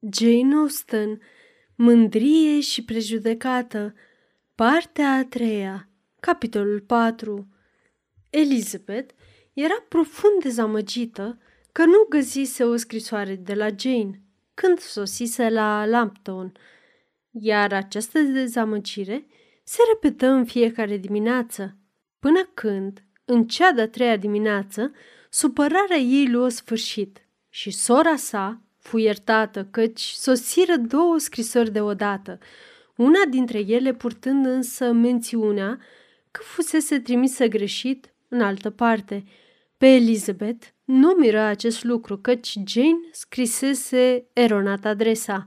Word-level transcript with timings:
Jane 0.00 0.54
Austen, 0.54 1.20
Mândrie 1.74 2.60
și 2.60 2.84
prejudecată, 2.84 3.94
partea 4.54 5.12
a 5.12 5.24
treia, 5.24 5.88
capitolul 6.20 6.80
4 6.80 7.48
Elizabeth 8.30 9.14
era 9.52 9.84
profund 9.88 10.42
dezamăgită 10.42 11.38
că 11.72 11.84
nu 11.84 12.06
găsise 12.08 12.64
o 12.64 12.76
scrisoare 12.76 13.34
de 13.34 13.54
la 13.54 13.66
Jane 13.78 14.20
când 14.54 14.78
sosise 14.78 15.48
la 15.48 15.86
Lampton, 15.86 16.52
iar 17.30 17.72
această 17.72 18.18
dezamăgire 18.18 19.26
se 19.64 19.78
repetă 19.92 20.26
în 20.26 20.44
fiecare 20.44 20.96
dimineață, 20.96 21.76
până 22.18 22.50
când, 22.54 23.02
în 23.24 23.46
cea 23.46 23.72
de-a 23.72 23.88
treia 23.88 24.16
dimineață, 24.16 24.92
supărarea 25.30 25.96
ei 25.96 26.30
luă 26.30 26.48
sfârșit 26.48 27.26
și 27.48 27.70
sora 27.70 28.16
sa, 28.16 28.65
fu 28.86 28.98
iertată, 28.98 29.64
căci 29.70 30.00
sosiră 30.00 30.76
două 30.76 31.18
scrisori 31.18 31.72
deodată, 31.72 32.38
una 32.96 33.24
dintre 33.30 33.58
ele 33.58 33.92
purtând 33.92 34.46
însă 34.46 34.92
mențiunea 34.92 35.78
că 36.30 36.40
fusese 36.44 36.98
trimisă 36.98 37.46
greșit 37.46 38.14
în 38.28 38.40
altă 38.40 38.70
parte. 38.70 39.24
Pe 39.76 39.86
Elizabeth 39.86 40.66
nu 40.84 41.14
miră 41.18 41.40
acest 41.40 41.84
lucru, 41.84 42.18
căci 42.18 42.54
Jane 42.66 42.98
scrisese 43.12 44.26
eronat 44.32 44.84
adresa. 44.84 45.46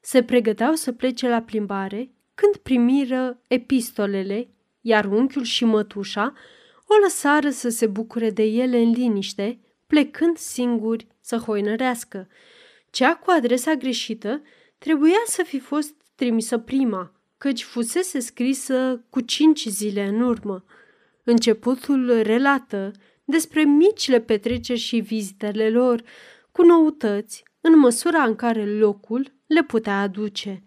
Se 0.00 0.22
pregăteau 0.22 0.74
să 0.74 0.92
plece 0.92 1.28
la 1.28 1.42
plimbare 1.42 2.10
când 2.34 2.56
primiră 2.56 3.42
epistolele, 3.46 4.48
iar 4.80 5.04
unchiul 5.04 5.42
și 5.42 5.64
mătușa 5.64 6.32
o 6.86 6.94
lăsară 7.02 7.50
să 7.50 7.68
se 7.68 7.86
bucure 7.86 8.30
de 8.30 8.42
ele 8.42 8.78
în 8.78 8.90
liniște, 8.90 9.60
plecând 9.86 10.36
singuri 10.36 11.06
să 11.20 11.36
hoinărească. 11.36 12.28
Cea 12.98 13.14
cu 13.14 13.30
adresa 13.30 13.74
greșită 13.74 14.42
trebuia 14.78 15.22
să 15.26 15.42
fi 15.42 15.58
fost 15.58 15.94
trimisă 16.14 16.58
prima, 16.58 17.12
căci 17.36 17.62
fusese 17.62 18.18
scrisă 18.18 19.04
cu 19.10 19.20
cinci 19.20 19.66
zile 19.66 20.04
în 20.04 20.20
urmă. 20.20 20.64
Începutul 21.24 22.20
relată 22.22 22.92
despre 23.24 23.62
micile 23.62 24.20
petreceri 24.20 24.78
și 24.78 24.98
vizitele 24.98 25.70
lor, 25.70 26.02
cu 26.52 26.62
noutăți, 26.62 27.42
în 27.60 27.78
măsura 27.78 28.22
în 28.22 28.34
care 28.34 28.78
locul 28.78 29.32
le 29.46 29.62
putea 29.62 30.00
aduce. 30.00 30.62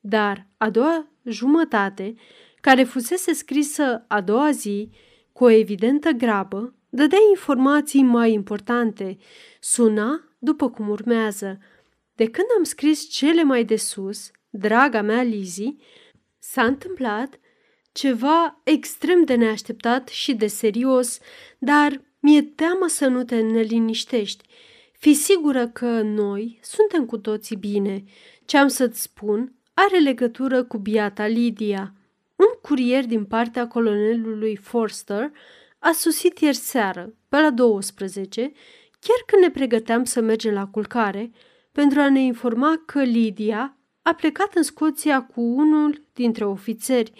Dar 0.00 0.46
a 0.56 0.70
doua 0.70 1.08
jumătate, 1.24 2.14
care 2.60 2.84
fusese 2.84 3.32
scrisă 3.32 4.04
a 4.08 4.20
doua 4.20 4.50
zi, 4.50 4.90
cu 5.32 5.44
o 5.44 5.50
evidentă 5.50 6.10
grabă, 6.10 6.74
dădea 6.88 7.18
informații 7.30 8.02
mai 8.02 8.32
importante. 8.32 9.16
Suna 9.60 10.20
după 10.38 10.70
cum 10.70 10.88
urmează. 10.88 11.58
De 12.16 12.24
când 12.30 12.46
am 12.56 12.62
scris 12.62 13.08
cele 13.08 13.42
mai 13.42 13.64
de 13.64 13.76
sus, 13.76 14.30
draga 14.50 15.02
mea 15.02 15.22
Lizzie, 15.22 15.76
s-a 16.38 16.64
întâmplat 16.64 17.40
ceva 17.92 18.60
extrem 18.64 19.24
de 19.24 19.34
neașteptat 19.34 20.08
și 20.08 20.34
de 20.34 20.46
serios, 20.46 21.18
dar 21.58 22.00
mi-e 22.20 22.42
teamă 22.42 22.86
să 22.86 23.06
nu 23.06 23.24
te 23.24 23.40
neliniștești. 23.40 24.44
Fi 24.92 25.14
sigură 25.14 25.68
că 25.68 26.00
noi 26.02 26.58
suntem 26.62 27.06
cu 27.06 27.18
toții 27.18 27.56
bine. 27.56 28.04
Ce 28.44 28.58
am 28.58 28.68
să-ți 28.68 29.02
spun 29.02 29.54
are 29.74 29.98
legătură 29.98 30.64
cu 30.64 30.78
biata 30.78 31.26
Lydia. 31.26 31.94
Un 32.36 32.58
curier 32.62 33.06
din 33.06 33.24
partea 33.24 33.68
colonelului 33.68 34.56
Forster 34.56 35.30
a 35.78 35.92
susit 35.92 36.38
ieri 36.38 36.56
seară, 36.56 37.14
pe 37.28 37.40
la 37.40 37.50
12, 37.50 38.40
chiar 39.00 39.22
când 39.26 39.42
ne 39.42 39.50
pregăteam 39.50 40.04
să 40.04 40.20
mergem 40.20 40.52
la 40.52 40.66
culcare, 40.66 41.30
pentru 41.76 42.00
a 42.00 42.10
ne 42.10 42.20
informa 42.20 42.82
că 42.86 43.02
Lydia 43.02 43.76
a 44.02 44.14
plecat 44.14 44.54
în 44.54 44.62
Scoția 44.62 45.22
cu 45.22 45.40
unul 45.40 46.04
dintre 46.12 46.44
ofițeri, 46.44 47.12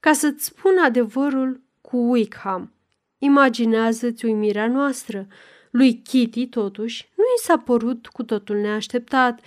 ca 0.00 0.12
să-ți 0.12 0.44
spun 0.44 0.78
adevărul 0.84 1.62
cu 1.80 1.96
Wickham. 1.96 2.72
Imaginează-ți 3.18 4.24
uimirea 4.24 4.68
noastră. 4.68 5.26
Lui 5.70 6.02
Kitty, 6.02 6.46
totuși, 6.46 7.08
nu 7.16 7.24
i 7.24 7.40
s-a 7.42 7.58
părut 7.58 8.06
cu 8.06 8.22
totul 8.22 8.56
neașteptat. 8.56 9.40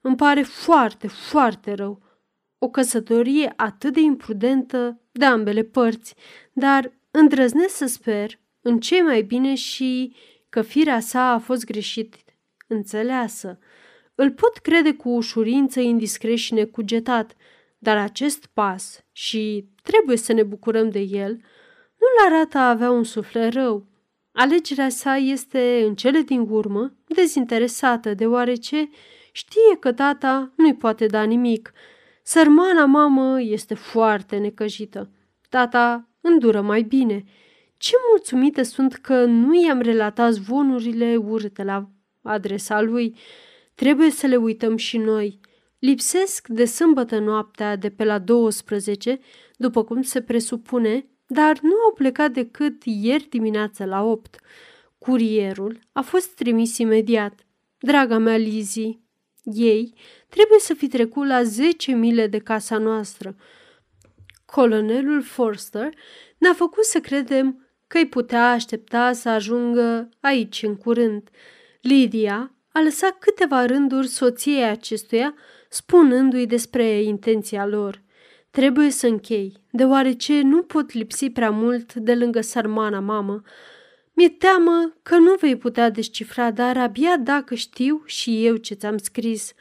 Îmi 0.00 0.16
pare 0.16 0.42
foarte, 0.42 1.06
foarte 1.08 1.72
rău. 1.72 2.02
O 2.58 2.68
căsătorie 2.68 3.52
atât 3.56 3.92
de 3.92 4.00
imprudentă 4.00 5.00
de 5.12 5.24
ambele 5.24 5.62
părți, 5.62 6.14
dar 6.52 6.92
îndrăznesc 7.10 7.76
să 7.76 7.86
sper 7.86 8.38
în 8.60 8.80
ce 8.80 9.02
mai 9.02 9.22
bine 9.22 9.54
și 9.54 10.16
că 10.48 10.62
firea 10.62 11.00
sa 11.00 11.32
a 11.32 11.38
fost 11.38 11.64
greșit 11.64 12.14
înțeleasă. 12.66 13.58
Îl 14.20 14.30
pot 14.30 14.56
crede 14.56 14.92
cu 14.92 15.08
ușurință 15.08 15.80
indiscret 15.80 16.36
și 16.36 16.54
necugetat, 16.54 17.36
dar 17.78 17.96
acest 17.96 18.46
pas, 18.52 19.04
și 19.12 19.68
trebuie 19.82 20.16
să 20.16 20.32
ne 20.32 20.42
bucurăm 20.42 20.90
de 20.90 20.98
el, 20.98 21.30
nu-l 21.98 22.26
arată 22.26 22.58
a 22.58 22.68
avea 22.68 22.90
un 22.90 23.04
suflet 23.04 23.52
rău. 23.52 23.86
Alegerea 24.32 24.88
sa 24.88 25.16
este, 25.16 25.84
în 25.86 25.94
cele 25.94 26.20
din 26.20 26.46
urmă, 26.48 26.92
dezinteresată, 27.06 28.14
deoarece 28.14 28.88
știe 29.32 29.76
că 29.80 29.92
tata 29.92 30.52
nu-i 30.56 30.74
poate 30.74 31.06
da 31.06 31.22
nimic. 31.22 31.72
Sărmana 32.22 32.84
mamă 32.84 33.40
este 33.40 33.74
foarte 33.74 34.36
necăjită. 34.36 35.10
Tata 35.48 36.08
îndură 36.20 36.60
mai 36.60 36.82
bine. 36.82 37.24
Ce 37.76 37.94
mulțumite 38.10 38.62
sunt 38.62 38.94
că 38.94 39.24
nu 39.24 39.64
i-am 39.64 39.80
relatat 39.80 40.32
zvonurile 40.32 41.16
urâte 41.16 41.62
la 41.62 41.88
adresa 42.22 42.80
lui. 42.80 43.16
Trebuie 43.78 44.10
să 44.10 44.26
le 44.26 44.36
uităm 44.36 44.76
și 44.76 44.96
noi. 44.96 45.40
Lipsesc 45.78 46.48
de 46.48 46.64
sâmbătă 46.64 47.18
noaptea 47.18 47.76
de 47.76 47.90
pe 47.90 48.04
la 48.04 48.18
12, 48.18 49.20
după 49.56 49.84
cum 49.84 50.02
se 50.02 50.22
presupune, 50.22 51.06
dar 51.26 51.58
nu 51.60 51.74
au 51.74 51.92
plecat 51.94 52.30
decât 52.30 52.82
ieri 52.84 53.28
dimineață 53.28 53.84
la 53.84 54.02
8. 54.02 54.40
Curierul 54.98 55.78
a 55.92 56.00
fost 56.00 56.34
trimis 56.34 56.78
imediat. 56.78 57.46
Draga 57.78 58.18
mea 58.18 58.36
Lizzie, 58.36 59.00
ei 59.44 59.94
trebuie 60.28 60.58
să 60.58 60.74
fi 60.74 60.88
trecut 60.88 61.26
la 61.26 61.42
10 61.42 61.92
mile 61.92 62.26
de 62.26 62.38
casa 62.38 62.78
noastră. 62.78 63.36
Colonelul 64.44 65.22
Forster 65.22 65.94
ne-a 66.38 66.54
făcut 66.54 66.84
să 66.84 67.00
credem 67.00 67.68
că 67.86 67.98
îi 67.98 68.08
putea 68.08 68.50
aștepta 68.50 69.12
să 69.12 69.28
ajungă 69.28 70.08
aici 70.20 70.62
în 70.62 70.76
curând. 70.76 71.28
Lydia 71.80 72.52
a 72.78 72.80
lăsat 72.80 73.18
câteva 73.18 73.64
rânduri 73.64 74.06
soției 74.06 74.64
acestuia, 74.64 75.34
spunându-i 75.68 76.46
despre 76.46 77.02
intenția 77.02 77.66
lor. 77.66 78.02
Trebuie 78.50 78.90
să 78.90 79.06
închei, 79.06 79.56
deoarece 79.70 80.40
nu 80.40 80.62
pot 80.62 80.92
lipsi 80.92 81.30
prea 81.30 81.50
mult 81.50 81.94
de 81.94 82.14
lângă 82.14 82.40
sarmana 82.40 83.00
mamă. 83.00 83.42
Mi-e 84.12 84.28
teamă 84.28 84.92
că 85.02 85.16
nu 85.16 85.34
vei 85.34 85.56
putea 85.56 85.90
descifra, 85.90 86.50
dar 86.50 86.76
abia 86.76 87.16
dacă 87.16 87.54
știu 87.54 88.02
și 88.04 88.46
eu 88.46 88.56
ce 88.56 88.74
ți-am 88.74 88.98
scris. 88.98 89.52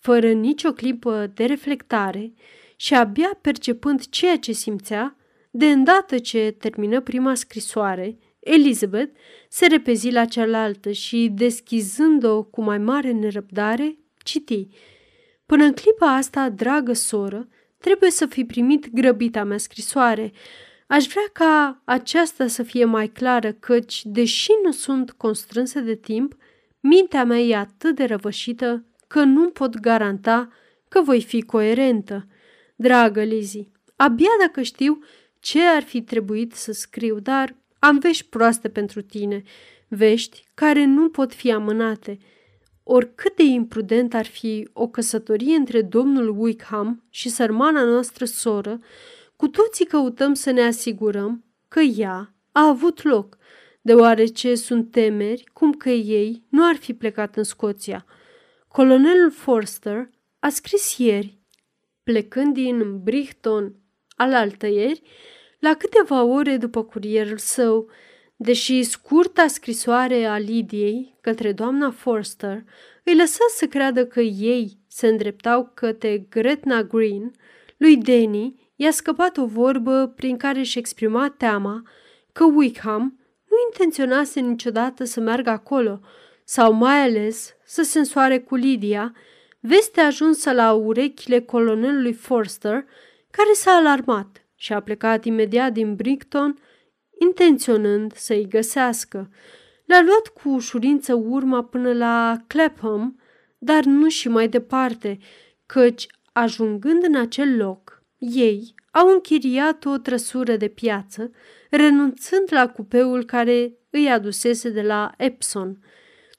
Fără 0.00 0.32
nicio 0.32 0.72
clipă 0.72 1.30
de 1.34 1.44
reflectare 1.44 2.32
și 2.76 2.94
abia 2.94 3.38
percepând 3.40 4.08
ceea 4.08 4.36
ce 4.36 4.52
simțea, 4.52 5.16
de 5.50 5.66
îndată 5.66 6.18
ce 6.18 6.54
termină 6.58 7.00
prima 7.00 7.34
scrisoare, 7.34 8.18
Elizabeth 8.44 9.18
se 9.48 9.66
repezi 9.66 10.10
la 10.10 10.24
cealaltă 10.24 10.90
și, 10.90 11.30
deschizând-o 11.34 12.42
cu 12.42 12.62
mai 12.62 12.78
mare 12.78 13.10
nerăbdare, 13.10 13.98
citi. 14.22 14.68
Până 15.46 15.64
în 15.64 15.72
clipa 15.72 16.14
asta, 16.14 16.48
dragă 16.48 16.92
soră, 16.92 17.48
trebuie 17.78 18.10
să 18.10 18.26
fi 18.26 18.44
primit 18.44 18.92
grăbita 18.92 19.44
mea 19.44 19.58
scrisoare. 19.58 20.32
Aș 20.86 21.06
vrea 21.06 21.28
ca 21.32 21.82
aceasta 21.84 22.46
să 22.46 22.62
fie 22.62 22.84
mai 22.84 23.08
clară, 23.08 23.52
căci, 23.52 24.02
deși 24.04 24.50
nu 24.64 24.72
sunt 24.72 25.10
constrânsă 25.10 25.80
de 25.80 25.94
timp, 25.94 26.34
mintea 26.80 27.24
mea 27.24 27.38
e 27.38 27.56
atât 27.56 27.94
de 27.94 28.04
răvășită 28.04 28.84
că 29.06 29.22
nu 29.22 29.48
pot 29.48 29.80
garanta 29.80 30.48
că 30.88 31.02
voi 31.02 31.22
fi 31.22 31.42
coerentă. 31.42 32.26
Dragă 32.76 33.22
Lizzie, 33.22 33.70
abia 33.96 34.30
dacă 34.40 34.62
știu 34.62 34.98
ce 35.40 35.60
ar 35.62 35.82
fi 35.82 36.02
trebuit 36.02 36.52
să 36.52 36.72
scriu, 36.72 37.20
dar 37.20 37.56
am 37.84 37.98
vești 37.98 38.26
proaste 38.28 38.68
pentru 38.68 39.02
tine, 39.02 39.42
vești 39.88 40.44
care 40.54 40.84
nu 40.84 41.08
pot 41.08 41.32
fi 41.32 41.52
amânate. 41.52 42.18
Oricât 42.82 43.36
de 43.36 43.42
imprudent 43.42 44.14
ar 44.14 44.26
fi 44.26 44.68
o 44.72 44.88
căsătorie 44.88 45.56
între 45.56 45.82
domnul 45.82 46.34
Wickham 46.38 47.04
și 47.10 47.28
sărmana 47.28 47.84
noastră 47.84 48.24
soră, 48.24 48.80
cu 49.36 49.48
toții 49.48 49.84
căutăm 49.84 50.34
să 50.34 50.50
ne 50.50 50.62
asigurăm 50.62 51.44
că 51.68 51.80
ea 51.80 52.34
a 52.52 52.66
avut 52.66 53.02
loc, 53.02 53.38
deoarece 53.82 54.54
sunt 54.54 54.90
temeri 54.90 55.44
cum 55.52 55.72
că 55.72 55.88
ei 55.90 56.44
nu 56.48 56.68
ar 56.68 56.76
fi 56.76 56.94
plecat 56.94 57.36
în 57.36 57.42
Scoția. 57.42 58.06
Colonelul 58.68 59.30
Forster 59.30 60.10
a 60.38 60.48
scris 60.48 60.98
ieri, 60.98 61.38
plecând 62.02 62.54
din 62.54 62.98
Brighton 63.02 63.74
al 64.16 64.34
altăieri, 64.34 65.02
la 65.64 65.74
câteva 65.74 66.22
ore 66.22 66.56
după 66.56 66.84
curierul 66.84 67.36
său, 67.36 67.90
deși 68.36 68.82
scurta 68.82 69.46
scrisoare 69.46 70.24
a 70.24 70.38
Lidiei 70.38 71.18
către 71.20 71.52
doamna 71.52 71.90
Forster 71.90 72.64
îi 73.04 73.16
lăsa 73.16 73.44
să 73.56 73.66
creadă 73.66 74.06
că 74.06 74.20
ei 74.20 74.78
se 74.88 75.06
îndreptau 75.06 75.70
către 75.74 76.26
Gretna 76.30 76.82
Green, 76.82 77.30
lui 77.76 77.96
Danny 77.96 78.72
i-a 78.76 78.90
scăpat 78.90 79.36
o 79.36 79.46
vorbă 79.46 80.12
prin 80.16 80.36
care 80.36 80.58
își 80.58 80.78
exprima 80.78 81.34
teama 81.38 81.82
că 82.32 82.44
Wickham 82.44 83.18
nu 83.48 83.56
intenționase 83.70 84.40
niciodată 84.40 85.04
să 85.04 85.20
meargă 85.20 85.50
acolo 85.50 86.00
sau 86.44 86.72
mai 86.72 87.02
ales 87.02 87.56
să 87.64 87.82
se 87.82 87.98
însoare 87.98 88.38
cu 88.38 88.54
Lydia, 88.54 89.12
vestea 89.60 90.06
ajunsă 90.06 90.52
la 90.52 90.72
urechile 90.72 91.40
colonelului 91.40 92.12
Forster, 92.12 92.84
care 93.30 93.52
s-a 93.52 93.70
alarmat 93.70 94.43
și 94.54 94.72
a 94.72 94.80
plecat 94.80 95.24
imediat 95.24 95.72
din 95.72 95.94
Brickton, 95.94 96.58
intenționând 97.20 98.12
să-i 98.14 98.48
găsească. 98.48 99.30
Le-a 99.84 100.02
luat 100.02 100.26
cu 100.26 100.48
ușurință 100.48 101.14
urma 101.14 101.64
până 101.64 101.92
la 101.92 102.36
Clapham, 102.46 103.20
dar 103.58 103.84
nu 103.84 104.08
și 104.08 104.28
mai 104.28 104.48
departe, 104.48 105.18
căci, 105.66 106.06
ajungând 106.32 107.02
în 107.02 107.16
acel 107.16 107.56
loc, 107.56 108.02
ei 108.18 108.74
au 108.90 109.08
închiriat 109.08 109.84
o 109.84 109.98
trăsură 109.98 110.56
de 110.56 110.68
piață, 110.68 111.30
renunțând 111.70 112.48
la 112.50 112.68
cupeul 112.68 113.24
care 113.24 113.78
îi 113.90 114.10
adusese 114.10 114.70
de 114.70 114.82
la 114.82 115.14
Epson. 115.16 115.78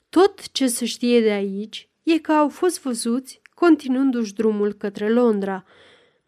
Tot 0.10 0.52
ce 0.52 0.68
se 0.68 0.86
știe 0.86 1.22
de 1.22 1.32
aici 1.32 1.90
e 2.04 2.20
că 2.20 2.32
au 2.32 2.50
fost 2.50 2.82
văzuți 2.82 3.42
continuându-și 3.54 4.34
drumul 4.34 4.74
către 4.74 5.10
Londra. 5.10 5.66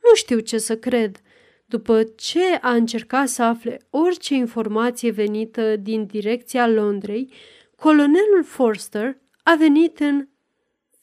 Nu 0.10 0.16
știu 0.16 0.40
ce 0.40 0.58
să 0.58 0.78
cred. 0.78 1.22
După 1.70 2.04
ce 2.04 2.56
a 2.62 2.74
încercat 2.74 3.28
să 3.28 3.44
afle 3.44 3.82
orice 3.90 4.34
informație 4.34 5.12
venită 5.12 5.76
din 5.76 6.06
direcția 6.06 6.68
Londrei, 6.68 7.34
colonelul 7.76 8.44
Forster 8.44 9.18
a 9.44 9.56
venit 9.56 10.00
în 10.00 10.28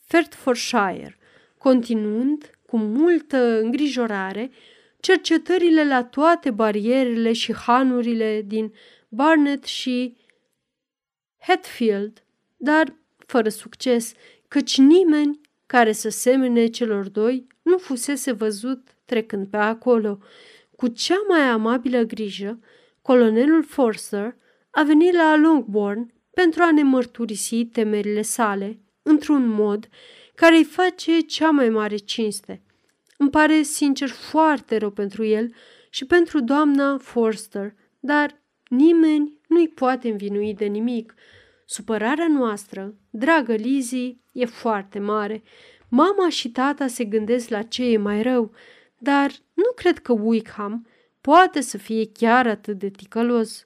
Hertfordshire, 0.09 1.19
continuând 1.59 2.51
cu 2.67 2.77
multă 2.77 3.61
îngrijorare 3.61 4.51
cercetările 5.01 5.87
la 5.87 6.05
toate 6.05 6.51
barierele 6.51 7.33
și 7.33 7.55
hanurile 7.55 8.43
din 8.47 8.73
Barnet 9.09 9.65
și 9.65 10.17
Hatfield, 11.39 12.25
dar 12.57 12.97
fără 13.27 13.49
succes, 13.49 14.13
căci 14.49 14.79
nimeni 14.79 15.41
care 15.67 15.93
să 15.93 16.09
semene 16.09 16.67
celor 16.67 17.09
doi 17.09 17.47
nu 17.63 17.79
fusese 17.79 18.33
văzut 18.33 18.89
trecând 19.05 19.47
pe 19.47 19.57
acolo. 19.57 20.19
Cu 20.77 20.89
cea 20.89 21.25
mai 21.29 21.41
amabilă 21.41 22.03
grijă, 22.03 22.59
colonelul 23.03 23.65
Forster 23.65 24.37
a 24.71 24.83
venit 24.83 25.15
la 25.15 25.37
Longbourn 25.37 26.13
pentru 26.31 26.63
a 26.63 26.73
ne 26.73 26.83
mărturisi 26.83 27.65
temerile 27.65 28.23
sale 28.23 28.81
într-un 29.03 29.49
mod 29.49 29.89
care 30.35 30.57
îi 30.57 30.65
face 30.65 31.21
cea 31.21 31.51
mai 31.51 31.69
mare 31.69 31.97
cinste. 31.97 32.63
Îmi 33.17 33.31
pare 33.31 33.63
sincer 33.63 34.09
foarte 34.09 34.77
rău 34.77 34.91
pentru 34.91 35.25
el 35.25 35.55
și 35.91 36.05
pentru 36.05 36.41
doamna 36.41 36.99
Forster, 36.99 37.75
dar 38.01 38.43
nimeni 38.69 39.39
nu-i 39.49 39.69
poate 39.69 40.09
învinui 40.09 40.55
de 40.55 40.65
nimic. 40.65 41.15
Supărarea 41.67 42.29
noastră, 42.29 42.95
dragă 43.11 43.55
Lizzie, 43.55 44.19
e 44.33 44.45
foarte 44.45 44.99
mare. 44.99 45.43
Mama 45.89 46.29
și 46.29 46.51
tata 46.51 46.87
se 46.87 47.05
gândesc 47.05 47.49
la 47.49 47.63
ce 47.63 47.85
e 47.85 47.97
mai 47.97 48.23
rău, 48.23 48.53
dar 49.05 49.33
nu 49.55 49.73
cred 49.75 49.99
că 49.99 50.13
Wickham 50.13 50.87
poate 51.21 51.61
să 51.61 51.79
fie 51.79 52.11
chiar 52.13 52.47
atât 52.47 52.79
de 52.79 52.89
ticălos. 52.89 53.65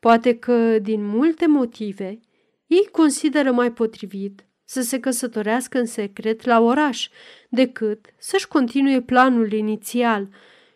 Poate 0.00 0.38
că, 0.38 0.78
din 0.78 1.04
multe 1.04 1.46
motive, 1.46 2.20
ei 2.66 2.88
consideră 2.92 3.52
mai 3.52 3.72
potrivit 3.72 4.46
să 4.64 4.80
se 4.80 5.00
căsătorească 5.00 5.78
în 5.78 5.86
secret 5.86 6.44
la 6.44 6.60
oraș 6.60 7.08
decât 7.48 8.06
să-și 8.18 8.48
continue 8.48 9.00
planul 9.00 9.52
inițial 9.52 10.28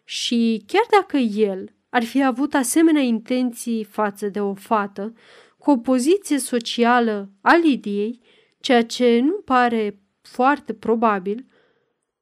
și 0.04 0.64
chiar 0.66 0.86
dacă 1.00 1.16
el 1.16 1.74
ar 1.88 2.04
fi 2.04 2.22
avut 2.22 2.54
asemenea 2.54 3.02
intenții 3.02 3.84
față 3.84 4.28
de 4.28 4.40
o 4.40 4.54
fată 4.54 5.12
cu 5.58 5.70
o 5.70 5.76
poziție 5.76 6.38
socială 6.38 7.30
a 7.40 7.54
Lidiei, 7.54 8.20
ceea 8.60 8.84
ce 8.84 9.20
nu 9.20 9.32
pare 9.44 10.00
foarte 10.22 10.74
probabil, 10.74 11.46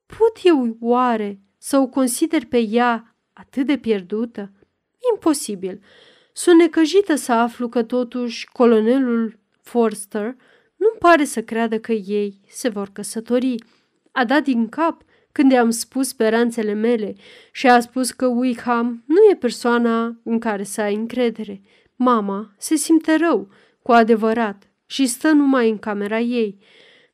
pot 0.06 0.40
eu 0.42 0.76
oare 0.80 1.40
să 1.68 1.78
o 1.78 1.86
consider 1.86 2.44
pe 2.44 2.58
ea 2.58 3.14
atât 3.32 3.66
de 3.66 3.76
pierdută? 3.76 4.50
Imposibil. 5.12 5.80
Sunt 6.32 6.58
necăjită 6.58 7.14
să 7.14 7.32
aflu 7.32 7.68
că 7.68 7.82
totuși 7.82 8.46
colonelul 8.52 9.38
Forster 9.62 10.36
nu 10.76 10.86
pare 10.98 11.24
să 11.24 11.42
creadă 11.42 11.78
că 11.78 11.92
ei 11.92 12.40
se 12.48 12.68
vor 12.68 12.88
căsători. 12.92 13.54
A 14.12 14.24
dat 14.24 14.42
din 14.42 14.68
cap 14.68 15.02
când 15.32 15.52
i-am 15.52 15.70
spus 15.70 16.08
speranțele 16.08 16.72
mele 16.72 17.14
și 17.52 17.66
a 17.66 17.80
spus 17.80 18.10
că 18.10 18.26
Wickham 18.26 19.02
nu 19.06 19.16
e 19.30 19.34
persoana 19.34 20.16
în 20.22 20.38
care 20.38 20.62
să 20.62 20.80
ai 20.80 20.94
încredere. 20.94 21.60
Mama 21.96 22.54
se 22.58 22.76
simte 22.76 23.16
rău, 23.16 23.48
cu 23.82 23.92
adevărat, 23.92 24.70
și 24.86 25.06
stă 25.06 25.30
numai 25.30 25.70
în 25.70 25.78
camera 25.78 26.20
ei. 26.20 26.58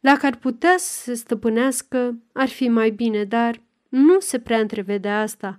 Dacă 0.00 0.26
ar 0.26 0.36
putea 0.36 0.74
să 0.78 1.02
se 1.02 1.14
stăpânească, 1.14 2.18
ar 2.32 2.48
fi 2.48 2.68
mai 2.68 2.90
bine, 2.90 3.24
dar 3.24 3.63
nu 3.94 4.20
se 4.20 4.38
prea 4.38 4.58
întrevede 4.58 5.08
asta. 5.08 5.58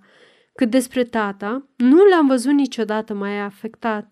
Cât 0.54 0.70
despre 0.70 1.04
tata, 1.04 1.68
nu 1.76 2.06
l-am 2.06 2.28
văzut 2.28 2.52
niciodată 2.52 3.14
mai 3.14 3.40
afectat. 3.40 4.12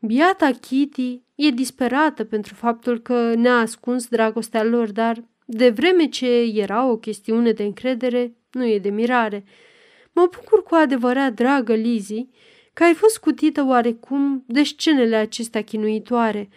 Biata 0.00 0.50
Kitty 0.60 1.22
e 1.34 1.50
disperată 1.50 2.24
pentru 2.24 2.54
faptul 2.54 3.00
că 3.00 3.34
ne-a 3.34 3.58
ascuns 3.58 4.06
dragostea 4.08 4.64
lor, 4.64 4.92
dar 4.92 5.24
de 5.44 5.68
vreme 5.70 6.06
ce 6.06 6.42
era 6.54 6.86
o 6.86 6.96
chestiune 6.96 7.52
de 7.52 7.62
încredere, 7.62 8.36
nu 8.50 8.66
e 8.66 8.78
de 8.78 8.90
mirare. 8.90 9.44
Mă 10.12 10.28
bucur 10.34 10.62
cu 10.62 10.74
adevărat, 10.74 11.32
dragă 11.32 11.74
Lizzie, 11.74 12.28
că 12.72 12.84
ai 12.84 12.94
fost 12.94 13.14
scutită 13.14 13.64
oarecum 13.64 14.44
de 14.46 14.62
scenele 14.62 15.16
acestea 15.16 15.62
chinuitoare, 15.62 16.48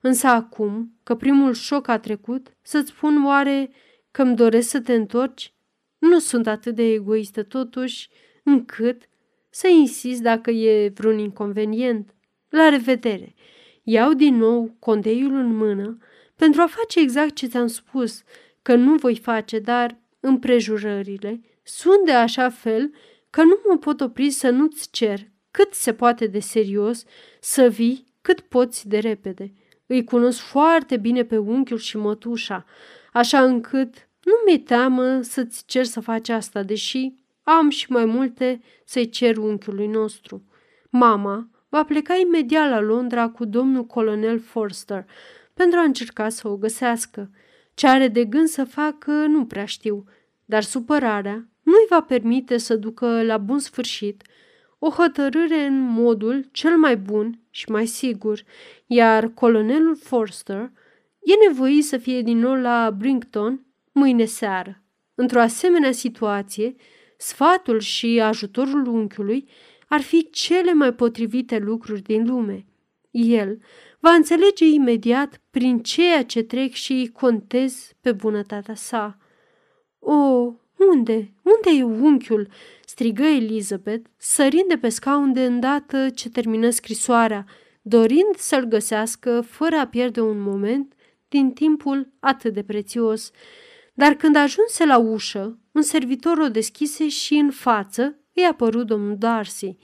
însă 0.00 0.26
acum 0.26 0.92
că 1.02 1.14
primul 1.14 1.52
șoc 1.52 1.88
a 1.88 1.98
trecut, 1.98 2.56
să-ți 2.62 2.88
spun 2.90 3.24
oare 3.24 3.70
că 4.10 4.22
îmi 4.22 4.36
doresc 4.36 4.68
să 4.68 4.80
te 4.80 4.94
întorci? 4.94 5.55
Nu 5.98 6.18
sunt 6.18 6.46
atât 6.46 6.74
de 6.74 6.82
egoistă 6.92 7.42
totuși, 7.42 8.08
încât 8.42 9.02
să 9.50 9.68
insist 9.68 10.20
dacă 10.20 10.50
e 10.50 10.88
vreun 10.88 11.18
inconvenient. 11.18 12.14
La 12.48 12.68
revedere! 12.68 13.34
Iau 13.82 14.12
din 14.12 14.36
nou 14.36 14.76
condeiul 14.78 15.34
în 15.34 15.56
mână 15.56 15.98
pentru 16.36 16.60
a 16.60 16.66
face 16.66 17.00
exact 17.00 17.34
ce 17.34 17.46
ți-am 17.46 17.66
spus 17.66 18.22
că 18.62 18.74
nu 18.74 18.94
voi 18.94 19.16
face, 19.16 19.58
dar 19.58 19.98
împrejurările 20.20 21.40
sunt 21.62 22.04
de 22.04 22.12
așa 22.12 22.48
fel 22.50 22.92
că 23.30 23.42
nu 23.42 23.58
mă 23.68 23.76
pot 23.78 24.00
opri 24.00 24.30
să 24.30 24.50
nu-ți 24.50 24.90
cer 24.90 25.20
cât 25.50 25.74
se 25.74 25.94
poate 25.94 26.26
de 26.26 26.38
serios 26.38 27.04
să 27.40 27.68
vii 27.68 28.04
cât 28.20 28.40
poți 28.40 28.88
de 28.88 28.98
repede. 28.98 29.52
Îi 29.86 30.04
cunosc 30.04 30.40
foarte 30.40 30.96
bine 30.96 31.24
pe 31.24 31.36
unchiul 31.36 31.78
și 31.78 31.96
mătușa, 31.96 32.64
așa 33.12 33.42
încât 33.42 34.05
nu 34.26 34.32
mi-e 34.46 34.58
teamă 34.58 35.20
să-ți 35.22 35.64
cer 35.66 35.84
să 35.84 36.00
faci 36.00 36.28
asta, 36.28 36.62
deși 36.62 37.12
am 37.42 37.68
și 37.68 37.92
mai 37.92 38.04
multe 38.04 38.60
să-i 38.84 39.08
cer 39.08 39.36
unchiului 39.36 39.86
nostru. 39.86 40.44
Mama 40.90 41.48
va 41.68 41.84
pleca 41.84 42.14
imediat 42.14 42.70
la 42.70 42.80
Londra 42.80 43.28
cu 43.28 43.44
domnul 43.44 43.84
colonel 43.84 44.40
Forster 44.40 45.06
pentru 45.54 45.78
a 45.78 45.82
încerca 45.82 46.28
să 46.28 46.48
o 46.48 46.56
găsească. 46.56 47.30
Ce 47.74 47.86
are 47.86 48.08
de 48.08 48.24
gând 48.24 48.48
să 48.48 48.64
facă 48.64 49.10
nu 49.10 49.44
prea 49.44 49.64
știu, 49.64 50.04
dar 50.44 50.62
supărarea 50.62 51.48
nu-i 51.62 51.86
va 51.88 52.00
permite 52.00 52.56
să 52.56 52.76
ducă 52.76 53.22
la 53.22 53.38
bun 53.38 53.58
sfârșit 53.58 54.22
o 54.78 54.90
hotărâre 54.90 55.64
în 55.64 55.80
modul 55.80 56.48
cel 56.52 56.76
mai 56.76 56.96
bun 56.96 57.40
și 57.50 57.70
mai 57.70 57.86
sigur, 57.86 58.42
iar 58.86 59.28
colonelul 59.28 59.96
Forster 59.96 60.70
e 61.22 61.48
nevoit 61.48 61.84
să 61.84 61.96
fie 61.96 62.22
din 62.22 62.38
nou 62.38 62.54
la 62.54 62.94
Brinkton 62.98 63.65
mâine 63.96 64.24
seară. 64.24 64.82
Într-o 65.14 65.40
asemenea 65.40 65.92
situație, 65.92 66.74
sfatul 67.16 67.80
și 67.80 68.20
ajutorul 68.20 68.86
unchiului 68.86 69.48
ar 69.88 70.00
fi 70.00 70.30
cele 70.30 70.72
mai 70.72 70.94
potrivite 70.94 71.58
lucruri 71.58 72.02
din 72.02 72.26
lume. 72.26 72.66
El 73.10 73.58
va 74.00 74.10
înțelege 74.10 74.64
imediat 74.64 75.40
prin 75.50 75.78
ceea 75.78 76.24
ce 76.24 76.42
trec 76.42 76.72
și 76.72 77.10
contez 77.12 77.92
pe 78.00 78.12
bunătatea 78.12 78.74
sa. 78.74 79.18
O, 79.98 80.12
unde? 80.92 81.32
Unde 81.42 81.78
e 81.78 81.82
unchiul?" 81.82 82.48
strigă 82.84 83.22
Elizabeth, 83.22 84.08
sărind 84.16 84.68
de 84.68 84.76
pe 84.76 84.88
scaun 84.88 85.32
de 85.32 85.44
îndată 85.44 86.10
ce 86.10 86.28
termină 86.28 86.70
scrisoarea, 86.70 87.44
dorind 87.82 88.36
să-l 88.36 88.64
găsească 88.64 89.40
fără 89.40 89.76
a 89.76 89.86
pierde 89.86 90.20
un 90.20 90.40
moment 90.40 90.94
din 91.28 91.50
timpul 91.50 92.12
atât 92.20 92.52
de 92.52 92.62
prețios. 92.62 93.30
Dar 93.98 94.14
când 94.14 94.36
ajunse 94.36 94.84
la 94.84 94.98
ușă, 94.98 95.58
un 95.72 95.82
servitor 95.82 96.38
o 96.38 96.48
deschise 96.48 97.08
și 97.08 97.34
în 97.34 97.50
față 97.50 98.18
îi 98.34 98.44
apărut 98.44 98.86
domnul 98.86 99.16
Darcy. 99.18 99.76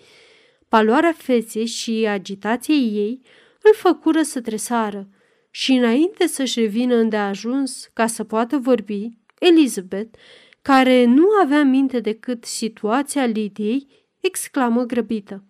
Paloarea 0.68 1.12
feței 1.12 1.66
și 1.66 2.06
agitației 2.08 2.92
ei 2.94 3.20
îl 3.62 3.74
făcură 3.74 4.22
să 4.22 4.40
tresară 4.40 5.08
și 5.50 5.72
înainte 5.72 6.26
să-și 6.26 6.60
revină 6.60 6.94
îndeajuns 6.94 7.90
ca 7.92 8.06
să 8.06 8.24
poată 8.24 8.58
vorbi, 8.58 9.08
Elizabeth, 9.38 10.18
care 10.62 11.04
nu 11.04 11.26
avea 11.42 11.62
minte 11.62 12.00
decât 12.00 12.44
situația 12.44 13.24
Lidiei, 13.24 13.86
exclamă 14.20 14.82
grăbită. 14.82 15.44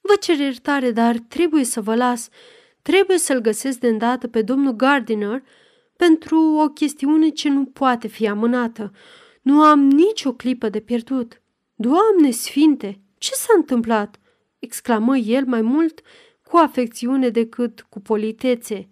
Vă 0.00 0.14
cer 0.20 0.38
iertare, 0.38 0.90
dar 0.90 1.18
trebuie 1.18 1.64
să 1.64 1.80
vă 1.80 1.94
las. 1.94 2.28
Trebuie 2.82 3.18
să-l 3.18 3.40
găsesc 3.40 3.78
de 3.78 3.88
îndată 3.88 4.28
pe 4.28 4.42
domnul 4.42 4.72
Gardiner 4.72 5.42
pentru 6.06 6.40
o 6.40 6.68
chestiune 6.68 7.28
ce 7.28 7.48
nu 7.48 7.64
poate 7.64 8.08
fi 8.08 8.28
amânată. 8.28 8.92
Nu 9.42 9.62
am 9.62 9.80
nicio 9.80 10.32
clipă 10.32 10.68
de 10.68 10.80
pierdut. 10.80 11.42
Doamne 11.74 12.30
sfinte, 12.30 13.00
ce 13.18 13.30
s-a 13.32 13.52
întâmplat?" 13.56 14.18
exclamă 14.58 15.16
el 15.16 15.44
mai 15.46 15.62
mult 15.62 16.00
cu 16.42 16.56
afecțiune 16.56 17.28
decât 17.28 17.86
cu 17.88 18.00
politețe. 18.00 18.88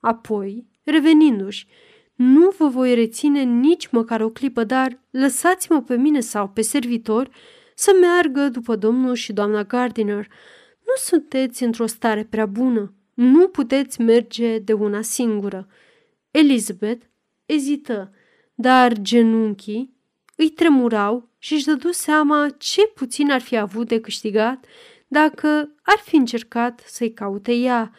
Apoi, 0.00 0.66
revenindu-și, 0.84 1.66
nu 2.14 2.54
vă 2.58 2.66
voi 2.66 2.94
reține 2.94 3.42
nici 3.42 3.88
măcar 3.88 4.20
o 4.20 4.30
clipă, 4.30 4.64
dar 4.64 5.00
lăsați-mă 5.10 5.82
pe 5.82 5.96
mine 5.96 6.20
sau 6.20 6.48
pe 6.48 6.60
servitor 6.60 7.30
să 7.74 7.96
meargă 8.00 8.48
după 8.48 8.76
domnul 8.76 9.14
și 9.14 9.32
doamna 9.32 9.64
Gardiner. 9.64 10.26
Nu 10.86 10.92
sunteți 10.96 11.62
într-o 11.62 11.86
stare 11.86 12.24
prea 12.24 12.46
bună. 12.46 12.94
Nu 13.14 13.48
puteți 13.48 14.00
merge 14.00 14.58
de 14.58 14.72
una 14.72 15.02
singură. 15.02 15.68
Elizabeth 16.36 17.06
ezită, 17.46 18.12
dar 18.54 18.92
genunchii 18.92 19.96
îi 20.36 20.48
tremurau 20.48 21.28
și 21.38 21.52
își 21.54 21.64
dădu 21.64 21.90
seama 21.90 22.48
ce 22.58 22.86
puțin 22.86 23.30
ar 23.30 23.40
fi 23.40 23.56
avut 23.56 23.88
de 23.88 24.00
câștigat 24.00 24.66
dacă 25.08 25.48
ar 25.82 25.98
fi 26.04 26.16
încercat 26.16 26.82
să-i 26.86 27.12
caute 27.12 27.52
ea, 27.52 27.92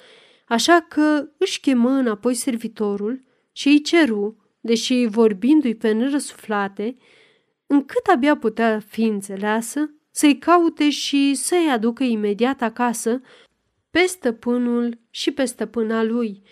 așa 0.47 0.85
că 0.89 1.29
își 1.37 1.59
chemă 1.59 1.89
înapoi 1.89 2.33
servitorul 2.33 3.23
și 3.51 3.67
îi 3.67 3.81
ceru, 3.81 4.37
deși 4.59 5.05
vorbindu-i 5.05 5.75
pe 5.75 5.91
nărăsuflate, 5.91 6.97
încât 7.67 8.05
abia 8.05 8.37
putea 8.37 8.79
fi 8.79 9.03
înțeleasă, 9.03 9.91
să-i 10.11 10.37
caute 10.37 10.89
și 10.89 11.33
să-i 11.35 11.69
aducă 11.71 12.03
imediat 12.03 12.61
acasă 12.61 13.21
pe 13.89 13.99
stăpânul 13.99 14.99
și 15.09 15.31
pe 15.31 15.45
stăpâna 15.45 16.03
lui. 16.03 16.43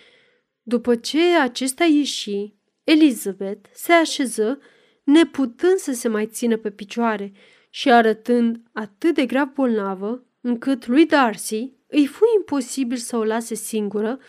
După 0.68 0.96
ce 0.96 1.38
acesta 1.38 1.84
ieși, 1.84 2.54
Elizabeth 2.84 3.70
se 3.74 3.92
așeză, 3.92 4.60
neputând 5.04 5.78
să 5.78 5.94
se 5.94 6.08
mai 6.08 6.28
țină 6.28 6.58
pe 6.58 6.72
picioare 6.72 7.34
și 7.70 7.92
arătând 7.92 8.62
atât 8.74 9.16
de 9.16 9.26
grav 9.26 9.54
bolnavă, 9.54 10.26
încât 10.42 10.88
lui 10.88 11.06
Darcy 11.06 11.72
îi 11.88 12.08
fu 12.08 12.24
imposibil 12.38 12.98
să 12.98 13.18
o 13.18 13.24
lase 13.24 13.56
singură 13.56 14.20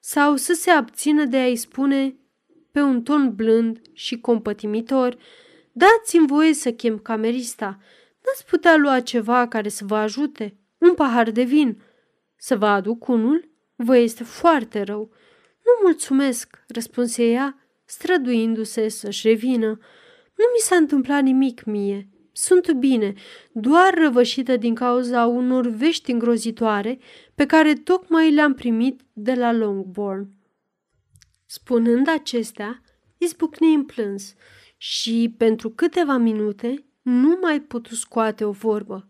sau 0.00 0.36
să 0.36 0.52
se 0.52 0.70
abțină 0.70 1.24
de 1.24 1.36
a-i 1.36 1.56
spune 1.56 2.16
pe 2.70 2.80
un 2.80 3.02
ton 3.02 3.34
blând 3.34 3.80
și 3.92 4.20
compătimitor, 4.20 5.16
dați-mi 5.72 6.26
voie 6.26 6.54
să 6.54 6.72
chem 6.72 6.98
camerista. 6.98 7.78
N-ați 8.24 8.46
putea 8.46 8.76
lua 8.76 9.00
ceva 9.00 9.48
care 9.48 9.68
să 9.68 9.84
vă 9.84 9.96
ajute? 9.96 10.56
Un 10.78 10.94
pahar 10.94 11.30
de 11.30 11.42
vin. 11.42 11.82
Să 12.36 12.56
vă 12.56 12.66
aduc 12.66 13.08
unul? 13.08 13.50
Vă 13.76 13.96
este 13.96 14.24
foarte 14.24 14.82
rău. 14.82 15.10
Nu 15.72 15.86
mulțumesc, 15.88 16.64
răspunse 16.68 17.24
ea, 17.30 17.58
străduindu-se 17.84 18.88
să-și 18.88 19.28
revină. 19.28 19.66
Nu 20.36 20.44
mi 20.54 20.58
s-a 20.58 20.76
întâmplat 20.76 21.22
nimic 21.22 21.64
mie. 21.64 22.08
Sunt 22.32 22.72
bine, 22.72 23.14
doar 23.52 23.94
răvășită 23.94 24.56
din 24.56 24.74
cauza 24.74 25.26
unor 25.26 25.66
vești 25.66 26.10
îngrozitoare 26.10 26.98
pe 27.34 27.46
care 27.46 27.74
tocmai 27.74 28.32
le-am 28.32 28.54
primit 28.54 29.00
de 29.12 29.34
la 29.34 29.52
Longbourn. 29.52 30.28
Spunând 31.46 32.08
acestea, 32.08 32.82
izbucni 33.18 33.74
în 33.74 33.84
plâns 33.84 34.34
și 34.76 35.34
pentru 35.38 35.70
câteva 35.70 36.16
minute 36.16 36.84
nu 37.02 37.38
mai 37.40 37.60
putu 37.60 37.94
scoate 37.94 38.44
o 38.44 38.50
vorbă. 38.50 39.08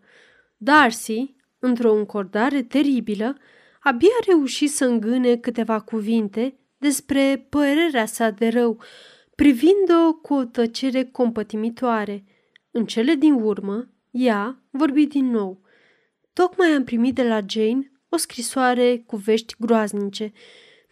Darcy, 0.57 1.35
într-o 1.59 1.95
încordare 1.95 2.62
teribilă, 2.62 3.37
abia 3.83 4.17
reuși 4.27 4.67
să 4.67 4.85
îngâne 4.85 5.37
câteva 5.37 5.81
cuvinte 5.81 6.59
despre 6.79 7.47
părerea 7.49 8.07
sa 8.07 8.31
de 8.31 8.49
rău, 8.49 8.83
privind-o 9.35 10.12
cu 10.12 10.35
o 10.35 10.45
tăcere 10.45 11.05
compătimitoare. 11.05 12.25
În 12.71 12.87
cele 12.87 13.15
din 13.15 13.33
urmă, 13.33 13.89
ea 14.11 14.62
vorbi 14.71 15.07
din 15.07 15.31
nou. 15.31 15.61
Tocmai 16.33 16.69
am 16.69 16.85
primit 16.85 17.15
de 17.15 17.23
la 17.23 17.41
Jane 17.49 17.93
o 18.09 18.17
scrisoare 18.17 19.03
cu 19.07 19.17
vești 19.17 19.55
groaznice. 19.59 20.33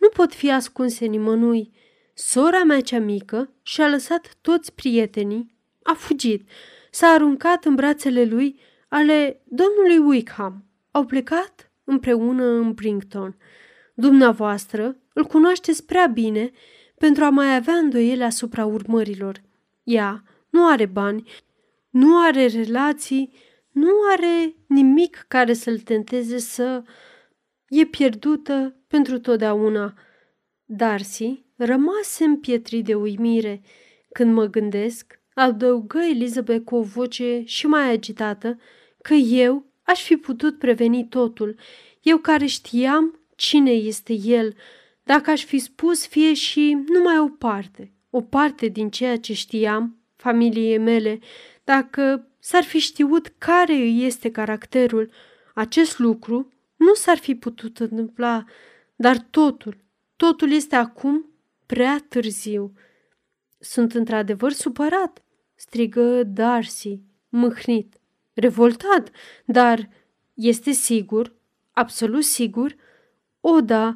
Nu 0.01 0.09
pot 0.09 0.35
fi 0.35 0.51
ascunse 0.51 1.07
nimănui. 1.07 1.73
Sora 2.15 2.65
mea 2.65 2.81
cea 2.81 2.99
mică 2.99 3.53
și-a 3.63 3.89
lăsat 3.89 4.37
toți 4.41 4.75
prietenii, 4.75 5.55
a 5.83 5.93
fugit, 5.93 6.49
s-a 6.91 7.07
aruncat 7.07 7.65
în 7.65 7.75
brațele 7.75 8.25
lui 8.25 8.61
ale 8.89 9.43
domnului 9.45 9.99
Wickham. 9.99 10.65
Au 10.91 11.05
plecat 11.05 11.70
împreună 11.91 12.45
în 12.45 12.73
Brington. 12.73 13.37
Dumneavoastră 13.95 14.97
îl 15.13 15.25
cunoașteți 15.25 15.85
prea 15.85 16.07
bine 16.07 16.51
pentru 16.99 17.25
a 17.25 17.31
mai 17.31 17.55
avea 17.55 17.75
îndoiele 17.75 18.25
asupra 18.25 18.65
urmărilor. 18.65 19.43
Ea 19.83 20.23
nu 20.51 20.67
are 20.67 20.87
bani, 20.87 21.29
nu 21.91 22.21
are 22.21 22.47
relații, 22.47 23.33
nu 23.71 23.91
are 24.13 24.55
nimic 24.67 25.25
care 25.29 25.53
să-l 25.53 25.79
tenteze 25.79 26.39
să 26.39 26.83
e 27.69 27.85
pierdută 27.85 28.77
pentru 28.87 29.19
totdeauna. 29.19 29.95
Darcy 30.65 31.45
rămase 31.57 32.25
împietrit 32.25 32.85
de 32.85 32.95
uimire. 32.95 33.63
Când 34.13 34.35
mă 34.35 34.47
gândesc, 34.47 35.21
adăugă 35.35 35.99
Elizabeth 35.99 36.65
cu 36.65 36.77
o 36.77 36.83
voce 36.83 37.43
și 37.45 37.67
mai 37.67 37.91
agitată, 37.91 38.59
că 39.03 39.15
eu 39.15 39.70
aș 39.83 40.03
fi 40.03 40.17
putut 40.17 40.59
preveni 40.59 41.09
totul, 41.09 41.57
eu 42.03 42.19
care 42.19 42.47
știam 42.47 43.21
cine 43.37 43.71
este 43.71 44.13
el, 44.13 44.55
dacă 45.03 45.31
aș 45.31 45.45
fi 45.45 45.59
spus 45.59 46.07
fie 46.07 46.35
și 46.35 46.79
numai 46.89 47.19
o 47.19 47.29
parte, 47.29 47.93
o 48.11 48.21
parte 48.21 48.67
din 48.67 48.91
ceea 48.91 49.19
ce 49.19 49.33
știam, 49.33 49.97
familiei 50.17 50.79
mele, 50.79 51.19
dacă 51.65 52.29
s-ar 52.39 52.63
fi 52.63 52.79
știut 52.79 53.33
care 53.39 53.73
îi 53.73 54.05
este 54.05 54.31
caracterul, 54.31 55.11
acest 55.55 55.99
lucru 55.99 56.53
nu 56.77 56.95
s-ar 56.95 57.17
fi 57.19 57.35
putut 57.35 57.79
întâmpla, 57.79 58.45
dar 58.97 59.19
totul, 59.19 59.77
totul 60.17 60.53
este 60.53 60.77
acum 60.77 61.31
prea 61.67 62.05
târziu. 62.09 62.73
Sunt 63.59 63.95
într-adevăr 63.95 64.53
supărat, 64.53 65.23
strigă 65.55 66.23
Darcy, 66.23 67.01
mâhnit, 67.29 68.00
revoltat, 68.41 69.11
dar 69.45 69.89
este 70.35 70.71
sigur, 70.71 71.33
absolut 71.73 72.25
sigur? 72.25 72.77
O, 73.41 73.61
da, 73.61 73.95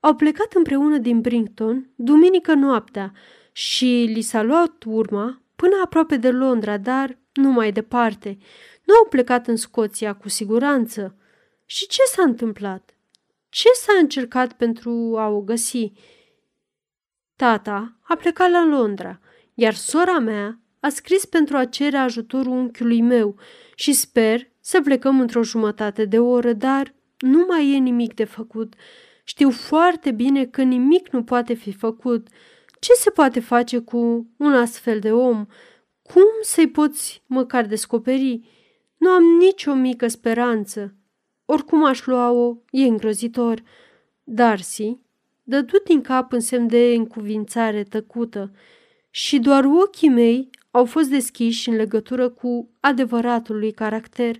au 0.00 0.14
plecat 0.14 0.52
împreună 0.52 0.98
din 0.98 1.20
Brington 1.20 1.90
duminică 1.94 2.54
noaptea 2.54 3.12
și 3.52 4.10
li 4.14 4.20
s-a 4.20 4.42
luat 4.42 4.84
urma 4.86 5.42
până 5.56 5.74
aproape 5.84 6.16
de 6.16 6.30
Londra, 6.30 6.76
dar 6.76 7.18
nu 7.32 7.50
mai 7.50 7.72
departe. 7.72 8.38
Nu 8.84 8.94
au 8.94 9.04
plecat 9.08 9.46
în 9.46 9.56
Scoția 9.56 10.14
cu 10.14 10.28
siguranță. 10.28 11.16
Și 11.64 11.86
ce 11.86 12.02
s-a 12.02 12.22
întâmplat? 12.22 12.96
Ce 13.48 13.68
s-a 13.72 13.92
încercat 14.00 14.52
pentru 14.52 15.14
a 15.18 15.28
o 15.28 15.40
găsi? 15.40 15.92
Tata 17.36 17.96
a 18.02 18.16
plecat 18.16 18.50
la 18.50 18.64
Londra, 18.64 19.20
iar 19.54 19.74
sora 19.74 20.18
mea 20.18 20.60
a 20.80 20.88
scris 20.88 21.24
pentru 21.24 21.56
a 21.56 21.64
cere 21.64 21.96
ajutorul 21.96 22.52
unchiului 22.52 23.00
meu 23.00 23.36
și 23.78 23.92
sper 23.92 24.50
să 24.60 24.80
plecăm 24.80 25.20
într-o 25.20 25.42
jumătate 25.42 26.04
de 26.04 26.18
oră, 26.18 26.52
dar 26.52 26.94
nu 27.18 27.44
mai 27.48 27.72
e 27.72 27.76
nimic 27.76 28.14
de 28.14 28.24
făcut. 28.24 28.74
Știu 29.24 29.50
foarte 29.50 30.10
bine 30.10 30.44
că 30.44 30.62
nimic 30.62 31.08
nu 31.08 31.24
poate 31.24 31.54
fi 31.54 31.72
făcut. 31.72 32.28
Ce 32.80 32.92
se 32.92 33.10
poate 33.10 33.40
face 33.40 33.78
cu 33.78 34.28
un 34.36 34.52
astfel 34.52 34.98
de 34.98 35.12
om? 35.12 35.46
Cum 36.02 36.26
să-i 36.42 36.68
poți 36.68 37.22
măcar 37.26 37.66
descoperi? 37.66 38.40
Nu 38.96 39.10
am 39.10 39.22
nicio 39.22 39.74
mică 39.74 40.08
speranță. 40.08 40.94
Oricum 41.44 41.84
aș 41.84 42.06
lua-o, 42.06 42.56
e 42.70 42.82
îngrozitor. 42.82 43.62
Darcy 44.24 44.98
dădu 45.42 45.76
din 45.84 46.00
cap 46.00 46.32
în 46.32 46.40
semn 46.40 46.66
de 46.66 46.94
încuvințare 46.96 47.82
tăcută 47.82 48.52
și 49.10 49.38
doar 49.38 49.64
ochii 49.64 50.08
mei 50.08 50.50
au 50.76 50.84
fost 50.84 51.08
deschiși 51.08 51.68
în 51.68 51.76
legătură 51.76 52.28
cu 52.28 52.70
adevăratul 52.80 53.58
lui 53.58 53.72
caracter. 53.72 54.36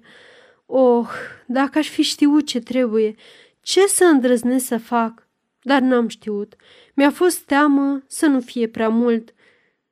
Oh, 0.66 1.08
dacă 1.46 1.78
aș 1.78 1.88
fi 1.88 2.02
știut 2.02 2.46
ce 2.46 2.60
trebuie, 2.60 3.14
ce 3.60 3.86
să 3.86 4.04
îndrăznesc 4.04 4.66
să 4.66 4.78
fac, 4.78 5.28
dar 5.62 5.80
n-am 5.80 6.08
știut. 6.08 6.56
Mi-a 6.94 7.10
fost 7.10 7.40
teamă 7.40 8.02
să 8.06 8.26
nu 8.26 8.40
fie 8.40 8.68
prea 8.68 8.88
mult. 8.88 9.34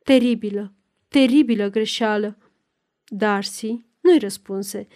Teribilă, 0.02 0.72
teribilă 1.08 1.70
greșeală. 1.70 2.38
Darcy 3.06 3.84
nu-i 4.00 4.18
răspunse. 4.18 4.86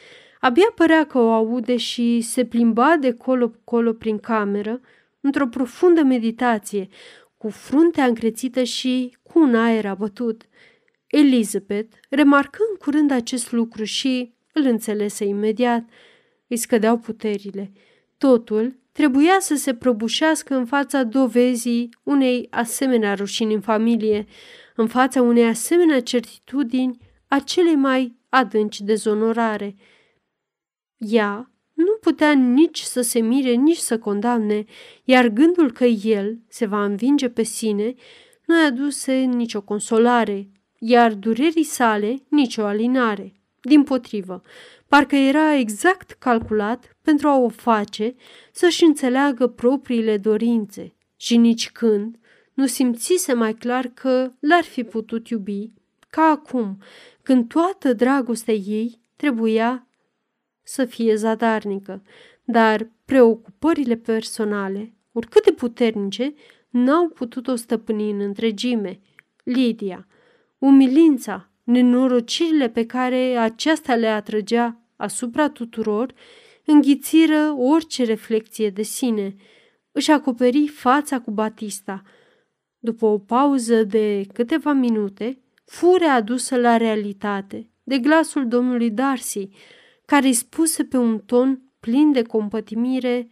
Abia 0.41 0.73
părea 0.75 1.07
că 1.07 1.19
o 1.19 1.33
aude 1.33 1.77
și 1.77 2.21
se 2.21 2.45
plimba 2.45 2.97
de 3.01 3.13
colo-colo 3.13 3.93
prin 3.93 4.19
cameră, 4.19 4.81
într-o 5.21 5.47
profundă 5.47 6.03
meditație, 6.03 6.89
cu 7.37 7.49
fruntea 7.49 8.05
încrețită 8.05 8.63
și 8.63 9.17
cu 9.23 9.41
un 9.41 9.55
aer 9.55 9.87
abătut. 9.87 10.48
Elizabeth 11.09 11.97
remarcă 12.11 12.59
în 12.71 12.77
curând 12.77 13.11
acest 13.11 13.53
lucru 13.53 13.85
și 13.85 14.35
îl 14.53 14.65
înțelese 14.65 15.25
imediat. 15.25 15.89
Îi 16.47 16.57
scădeau 16.57 16.99
puterile. 16.99 17.73
Totul 18.19 18.79
trebuia 18.93 19.37
să 19.41 19.55
se 19.55 19.75
prăbușească 19.75 20.55
în 20.55 20.67
fața 20.67 21.03
dovezii 21.03 21.89
unei 22.03 22.47
asemenea 22.51 23.15
rușini 23.15 23.55
în 23.55 23.61
familie, 23.61 24.27
în 24.77 24.87
fața 24.87 25.23
unei 25.23 25.45
asemenea 25.45 26.03
certitudini 26.03 26.99
a 27.27 27.39
celei 27.39 27.75
mai 27.75 28.17
adânci 28.29 28.81
dezonorare. 28.81 29.77
Ea 30.97 31.53
nu 31.73 31.93
putea 32.01 32.33
nici 32.33 32.81
să 32.81 33.01
se 33.01 33.21
mire, 33.21 33.51
nici 33.51 33.77
să 33.77 33.99
condamne, 33.99 34.65
iar 35.05 35.29
gândul 35.29 35.73
că 35.73 35.85
el 35.85 36.39
se 36.49 36.67
va 36.67 36.85
învinge 36.85 37.29
pe 37.29 37.43
sine 37.43 37.95
nu 38.47 38.61
i-a 38.61 38.67
aduse 38.67 39.13
nicio 39.13 39.63
consolare, 39.63 40.51
iar 40.79 41.15
durerii 41.15 41.63
sale 41.63 42.17
nicio 42.29 42.65
alinare. 42.65 43.33
Din 43.61 43.83
potrivă, 43.83 44.43
parcă 44.89 45.17
era 45.17 45.55
exact 45.55 46.11
calculat 46.11 46.97
pentru 47.03 47.29
a 47.29 47.39
o 47.39 47.49
face 47.49 48.15
să-și 48.53 48.85
înțeleagă 48.85 49.47
propriile 49.47 50.17
dorințe 50.17 50.95
și 51.17 51.37
nici 51.37 51.71
când 51.71 52.19
nu 52.55 52.67
simțise 52.67 53.33
mai 53.33 53.55
clar 53.55 53.87
că 53.87 54.33
l-ar 54.41 54.63
fi 54.63 54.85
putut 54.85 55.29
iubi 55.29 55.71
ca 56.11 56.23
acum, 56.23 56.79
când 57.23 57.49
toată 57.49 57.93
dragostea 57.93 58.55
ei 58.55 59.01
trebuia 59.17 59.89
să 60.63 60.85
fie 60.85 61.15
zadarnică, 61.15 62.03
dar 62.45 62.91
preocupările 63.05 63.97
personale, 63.97 64.95
oricât 65.13 65.45
de 65.45 65.53
puternice, 65.53 66.35
n-au 66.69 67.09
putut-o 67.09 67.55
stăpâni 67.55 68.11
în 68.11 68.21
întregime. 68.21 69.01
Lidia, 69.45 70.07
umilința, 70.59 71.51
nenorocirile 71.63 72.69
pe 72.69 72.87
care 72.87 73.37
aceasta 73.37 73.95
le 73.95 74.07
atrăgea 74.07 74.81
asupra 74.97 75.49
tuturor, 75.49 76.15
înghițiră 76.65 77.55
orice 77.57 78.05
reflexie 78.05 78.71
de 78.71 78.83
sine. 78.83 79.35
Își 79.93 80.11
acoperi 80.11 80.67
fața 80.67 81.21
cu 81.21 81.31
Batista. 81.31 82.03
După 82.79 83.07
o 83.07 83.19
pauză 83.19 83.85
de 83.85 84.27
câteva 84.33 84.73
minute, 84.73 85.43
fure 85.65 86.05
adusă 86.05 86.57
la 86.57 86.77
realitate 86.77 87.71
de 87.83 87.99
glasul 87.99 88.49
domnului 88.49 88.91
Darcy, 88.91 89.49
care 90.05 90.27
îi 90.27 90.33
spuse 90.33 90.85
pe 90.85 90.97
un 90.97 91.19
ton 91.19 91.63
plin 91.81 92.13
de 92.13 92.23
compătimire, 92.23 93.31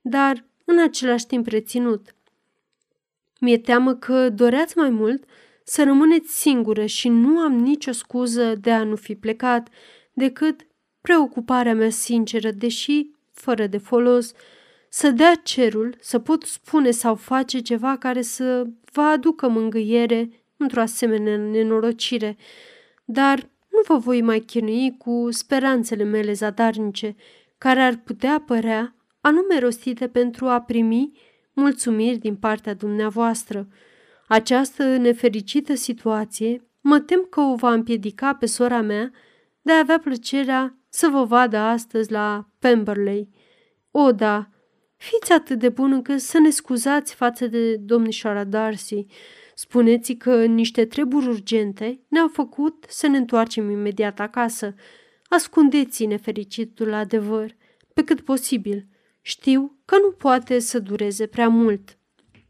dar 0.00 0.44
în 0.64 0.82
același 0.82 1.26
timp 1.26 1.46
reținut. 1.46 2.14
Mi-e 3.40 3.58
teamă 3.58 3.94
că 3.94 4.30
doreați 4.30 4.78
mai 4.78 4.90
mult 4.90 5.24
să 5.64 5.84
rămâneți 5.84 6.40
singură 6.40 6.86
și 6.86 7.08
nu 7.08 7.38
am 7.38 7.52
nicio 7.52 7.92
scuză 7.92 8.54
de 8.54 8.72
a 8.72 8.84
nu 8.84 8.96
fi 8.96 9.14
plecat, 9.14 9.68
decât 10.12 10.66
preocuparea 11.00 11.74
mea 11.74 11.90
sinceră, 11.90 12.50
deși 12.50 13.10
fără 13.32 13.66
de 13.66 13.78
folos, 13.78 14.32
să 14.88 15.10
dea 15.10 15.34
cerul 15.34 15.96
să 16.00 16.18
pot 16.18 16.42
spune 16.42 16.90
sau 16.90 17.14
face 17.14 17.58
ceva 17.58 17.96
care 17.96 18.22
să 18.22 18.66
vă 18.92 19.00
aducă 19.00 19.48
mângâiere 19.48 20.30
într-o 20.56 20.80
asemenea 20.80 21.36
nenorocire, 21.36 22.36
dar 23.04 23.38
nu 23.68 23.80
vă 23.86 23.96
voi 23.96 24.22
mai 24.22 24.38
chinui 24.40 24.96
cu 24.98 25.28
speranțele 25.30 26.04
mele 26.04 26.32
zadarnice, 26.32 27.16
care 27.58 27.80
ar 27.80 28.00
putea 28.04 28.42
părea 28.46 28.94
anume 29.20 29.58
rostite 29.58 30.08
pentru 30.08 30.46
a 30.46 30.60
primi 30.60 31.12
mulțumiri 31.52 32.18
din 32.18 32.36
partea 32.36 32.74
dumneavoastră. 32.74 33.68
Această 34.28 34.96
nefericită 34.96 35.74
situație 35.74 36.64
mă 36.80 37.00
tem 37.00 37.26
că 37.30 37.40
o 37.40 37.54
va 37.54 37.72
împiedica 37.72 38.34
pe 38.34 38.46
sora 38.46 38.80
mea 38.80 39.10
de 39.62 39.72
a 39.72 39.78
avea 39.78 39.98
plăcerea 39.98 40.78
să 40.88 41.08
vă 41.08 41.24
vadă 41.24 41.56
astăzi 41.56 42.12
la 42.12 42.48
Pemberley. 42.58 43.28
O, 43.90 44.12
da, 44.12 44.48
fiți 44.96 45.32
atât 45.32 45.58
de 45.58 45.68
bun 45.68 45.92
încât 45.92 46.20
să 46.20 46.38
ne 46.38 46.50
scuzați 46.50 47.14
față 47.14 47.46
de 47.46 47.76
domnișoara 47.76 48.44
Darcy. 48.44 49.06
Spuneți 49.54 50.12
că 50.12 50.44
niște 50.44 50.84
treburi 50.84 51.28
urgente 51.28 52.00
ne-au 52.08 52.28
făcut 52.28 52.84
să 52.88 53.06
ne 53.06 53.16
întoarcem 53.16 53.70
imediat 53.70 54.20
acasă. 54.20 54.74
Ascundeți 55.28 56.04
nefericitul 56.04 56.92
adevăr, 56.92 57.56
pe 57.94 58.04
cât 58.04 58.20
posibil. 58.20 58.86
Știu 59.20 59.78
că 59.84 59.96
nu 59.98 60.10
poate 60.10 60.58
să 60.58 60.78
dureze 60.78 61.26
prea 61.26 61.48
mult. 61.48 61.98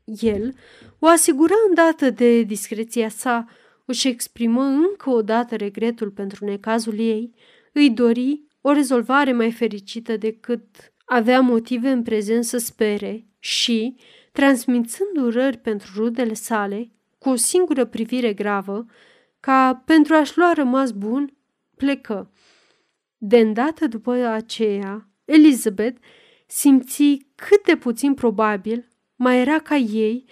El 0.05 0.55
o 0.99 1.07
asigură 1.07 1.55
îndată 1.69 2.11
de 2.11 2.43
discreția 2.43 3.09
sa, 3.09 3.45
își 3.85 4.09
exprimă 4.09 4.63
încă 4.63 5.11
o 5.11 5.23
dată 5.23 5.57
regretul 5.57 6.11
pentru 6.11 6.45
necazul 6.45 6.99
ei, 6.99 7.35
îi 7.73 7.91
dori 7.91 8.43
o 8.61 8.73
rezolvare 8.73 9.33
mai 9.33 9.53
fericită 9.53 10.17
decât 10.17 10.93
avea 11.05 11.41
motive 11.41 11.89
în 11.89 12.03
prezent 12.03 12.45
să 12.45 12.59
spere 12.59 13.27
și, 13.39 13.97
transmițând 14.33 15.17
urări 15.17 15.57
pentru 15.57 15.93
rudele 15.97 16.35
sale, 16.35 16.91
cu 17.19 17.29
o 17.29 17.37
singură 17.37 17.85
privire 17.85 18.33
gravă, 18.33 18.87
ca 19.41 19.83
pentru 19.85 20.15
a-și 20.15 20.39
lua 20.39 20.53
rămas 20.53 20.91
bun, 20.91 21.37
plecă. 21.77 22.33
De 23.17 23.39
îndată 23.39 23.87
după 23.87 24.13
aceea, 24.13 25.09
Elizabeth 25.25 26.01
simți 26.47 27.27
cât 27.35 27.65
de 27.65 27.77
puțin 27.77 28.15
probabil 28.15 28.89
mai 29.25 29.41
era 29.41 29.59
ca 29.59 29.77
ei 29.77 30.25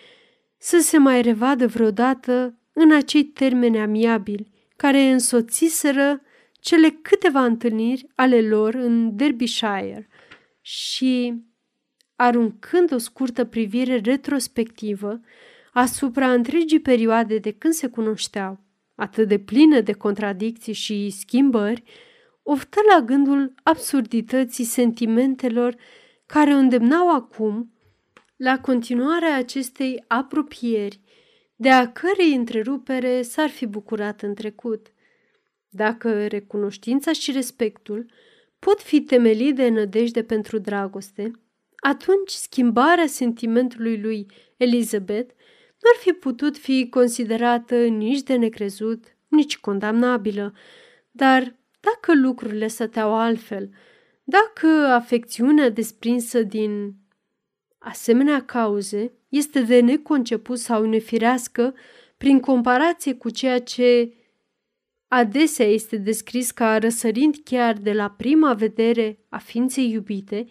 să 0.59 0.79
se 0.79 0.99
mai 0.99 1.23
revadă 1.23 1.67
vreodată 1.67 2.59
în 2.73 2.93
acei 2.93 3.25
termeni 3.25 3.79
amiabili 3.79 4.51
care 4.77 5.01
însoțiseră 5.01 6.21
cele 6.61 6.89
câteva 7.03 7.45
întâlniri 7.45 8.07
ale 8.15 8.41
lor 8.41 8.75
în 8.75 9.17
Derbyshire 9.17 10.09
și, 10.61 11.43
aruncând 12.17 12.93
o 12.93 12.99
scurtă 12.99 13.45
privire 13.45 14.01
retrospectivă 14.05 15.21
asupra 15.73 16.33
întregii 16.33 16.81
perioade 16.81 17.39
de 17.39 17.51
când 17.51 17.73
se 17.73 17.87
cunoșteau, 17.87 18.61
atât 18.95 19.29
de 19.29 19.39
plină 19.39 19.81
de 19.81 19.93
contradicții 19.93 20.73
și 20.73 21.11
schimbări, 21.11 21.83
oftă 22.43 22.81
la 22.95 23.05
gândul 23.05 23.55
absurdității 23.63 24.65
sentimentelor 24.65 25.75
care 26.27 26.55
o 26.55 26.57
îndemnau 26.57 27.15
acum 27.15 27.72
la 28.43 28.59
continuarea 28.59 29.37
acestei 29.37 30.05
apropieri, 30.07 31.01
de 31.57 31.71
a 31.71 31.93
cărei 31.93 32.35
întrerupere 32.35 33.23
s-ar 33.23 33.49
fi 33.49 33.67
bucurat 33.67 34.23
în 34.23 34.35
trecut. 34.35 34.93
Dacă 35.69 36.27
recunoștința 36.27 37.13
și 37.13 37.33
respectul 37.33 38.11
pot 38.59 38.81
fi 38.81 39.01
temelii 39.01 39.53
de 39.53 39.69
nădejde 39.69 40.23
pentru 40.23 40.59
dragoste, 40.59 41.31
atunci 41.77 42.31
schimbarea 42.31 43.07
sentimentului 43.07 44.01
lui 44.01 44.27
Elizabeth 44.57 45.31
nu 45.69 45.91
ar 45.95 46.01
fi 46.01 46.13
putut 46.13 46.57
fi 46.57 46.89
considerată 46.89 47.85
nici 47.85 48.23
de 48.23 48.37
necrezut, 48.37 49.05
nici 49.29 49.59
condamnabilă. 49.59 50.55
Dar 51.11 51.57
dacă 51.81 52.15
lucrurile 52.15 52.67
stăteau 52.67 53.15
altfel, 53.15 53.71
dacă 54.25 54.67
afecțiunea 54.69 55.71
desprinsă 55.71 56.43
din 56.43 57.01
asemenea 57.83 58.43
cauze 58.45 59.13
este 59.29 59.61
de 59.61 59.81
neconceput 59.81 60.59
sau 60.59 60.85
nefirească 60.85 61.75
prin 62.17 62.41
comparație 62.41 63.15
cu 63.15 63.31
ceea 63.31 63.61
ce 63.61 64.13
adesea 65.09 65.67
este 65.67 65.97
descris 65.97 66.51
ca 66.51 66.79
răsărind 66.79 67.37
chiar 67.45 67.77
de 67.77 67.93
la 67.93 68.11
prima 68.11 68.55
vedere 68.55 69.19
a 69.29 69.39
ființei 69.39 69.91
iubite, 69.91 70.47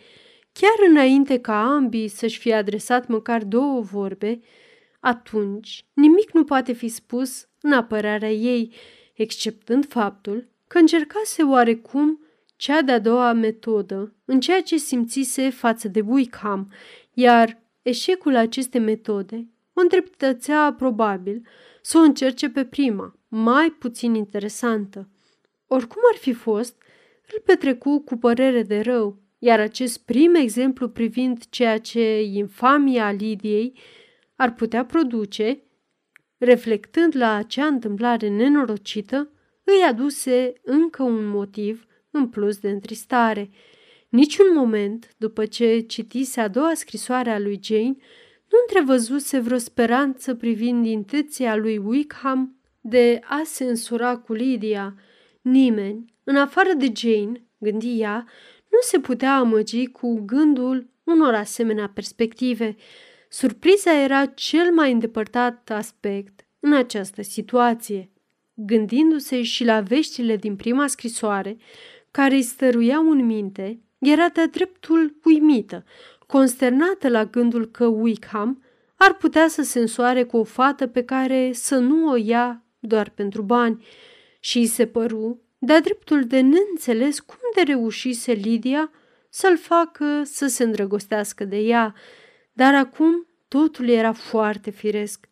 chiar 0.52 0.89
înainte 0.89 1.39
ca 1.39 1.63
ambii 1.63 2.08
să-și 2.08 2.39
fie 2.39 2.54
adresat 2.54 3.08
măcar 3.08 3.44
două 3.44 3.82
vorbe, 3.82 4.39
atunci 5.00 5.86
nimic 5.94 6.32
nu 6.32 6.44
poate 6.44 6.74
fi 6.74 6.88
spus 6.88 7.48
în 7.62 7.72
apărarea 7.72 8.32
ei, 8.32 8.74
exceptând 9.13 9.88
faptul 9.88 10.48
că 10.67 10.78
încercase 10.78 11.44
oarecum 11.44 12.20
cea 12.56 12.82
de-a 12.82 13.00
doua 13.00 13.34
metodă 13.34 14.13
în 14.26 14.39
ceea 14.39 14.62
ce 14.62 14.78
simțise 14.78 15.50
față 15.50 15.88
de 15.88 16.04
Wickham, 16.08 16.72
iar 17.22 17.62
eșecul 17.82 18.36
acestei 18.36 18.80
metode 18.80 19.48
o 19.74 19.82
îndreptățea 19.82 20.74
probabil 20.78 21.48
să 21.82 21.98
o 21.98 22.02
încerce 22.02 22.50
pe 22.50 22.66
prima, 22.66 23.20
mai 23.28 23.70
puțin 23.70 24.14
interesantă. 24.14 25.10
Oricum 25.68 26.02
ar 26.14 26.18
fi 26.18 26.34
fost, 26.34 26.82
îl 27.34 27.42
petrecu 27.46 28.00
cu 28.00 28.18
părere 28.18 28.64
de 28.64 28.80
rău, 28.80 29.22
iar 29.38 29.60
acest 29.60 30.06
prim 30.06 30.36
exemplu 30.36 30.90
privind 30.90 31.50
ceea 31.50 31.78
ce 31.78 32.22
infamia 32.22 33.12
Lidiei 33.12 33.80
ar 34.36 34.54
putea 34.54 34.86
produce, 34.86 35.64
reflectând 36.38 37.16
la 37.16 37.34
acea 37.34 37.66
întâmplare 37.66 38.28
nenorocită, 38.28 39.32
îi 39.64 39.84
aduse 39.88 40.54
încă 40.64 41.04
un 41.04 41.26
motiv 41.26 41.86
în 42.12 42.28
plus 42.28 42.58
de 42.58 42.70
întristare. 42.70 43.50
Niciun 44.12 44.54
moment, 44.54 45.13
după 45.17 45.45
ce 45.45 45.80
citise 45.80 46.41
a 46.41 46.47
doua 46.47 46.74
scrisoare 46.74 47.30
a 47.30 47.39
lui 47.39 47.60
Jane, 47.63 47.95
nu 48.50 48.58
întrevăzuse 48.67 49.39
vreo 49.39 49.58
speranță 49.58 50.36
privind 50.36 50.86
intenția 50.86 51.56
lui 51.56 51.78
Wickham 51.78 52.56
de 52.82 53.19
a 53.24 53.41
se 53.45 53.63
însura 53.63 54.17
cu 54.17 54.34
Lydia. 54.34 54.95
Nimeni, 55.41 56.13
în 56.24 56.36
afară 56.36 56.74
de 56.78 56.91
Jane, 56.95 57.45
gândi 57.58 58.00
ea, 58.00 58.26
nu 58.69 58.78
se 58.82 59.00
putea 59.00 59.36
amăgi 59.36 59.86
cu 59.86 60.21
gândul 60.26 60.89
unor 61.04 61.34
asemenea 61.34 61.91
perspective. 61.93 62.76
Surpriza 63.30 64.02
era 64.02 64.26
cel 64.26 64.74
mai 64.74 64.91
îndepărtat 64.91 65.69
aspect 65.69 66.45
în 66.60 66.74
această 66.74 67.21
situație. 67.21 68.10
Gândindu-se 68.54 69.43
și 69.43 69.63
la 69.63 69.82
veștile 69.82 70.36
din 70.36 70.56
prima 70.56 70.88
scrisoare, 70.88 71.58
care 72.12 72.36
îi 72.36 72.41
stăruiau 72.41 73.10
în 73.10 73.26
minte, 73.26 73.80
era 74.02 74.30
de 74.30 74.46
dreptul 74.46 75.16
uimită, 75.24 75.84
consternată 76.28 77.10
la 77.10 77.26
gândul 77.26 77.66
că 77.66 77.86
Wickham 77.86 78.64
ar 78.96 79.14
putea 79.14 79.48
să 79.48 79.62
se 79.62 79.80
însoare 79.80 80.24
cu 80.24 80.38
o 80.38 80.44
fată 80.44 80.88
pe 80.88 81.04
care 81.04 81.52
să 81.54 81.78
nu 81.78 82.10
o 82.10 82.16
ia 82.16 82.64
doar 82.80 83.10
pentru 83.10 83.42
bani. 83.42 83.86
Și 84.40 84.58
îi 84.58 84.66
se 84.66 84.86
păru 84.86 85.42
de-a 85.58 85.80
dreptul 85.80 86.24
de 86.24 86.40
neînțeles 86.40 87.20
cum 87.20 87.38
de 87.56 87.62
reușise 87.62 88.32
Lydia 88.32 88.92
să-l 89.30 89.58
facă 89.58 90.22
să 90.24 90.48
se 90.48 90.64
îndrăgostească 90.64 91.46
de 91.46 91.58
ea, 91.58 91.96
dar 92.54 92.76
acum 92.76 93.28
totul 93.48 93.88
era 93.88 94.12
foarte 94.12 94.70
firesc. 94.70 95.28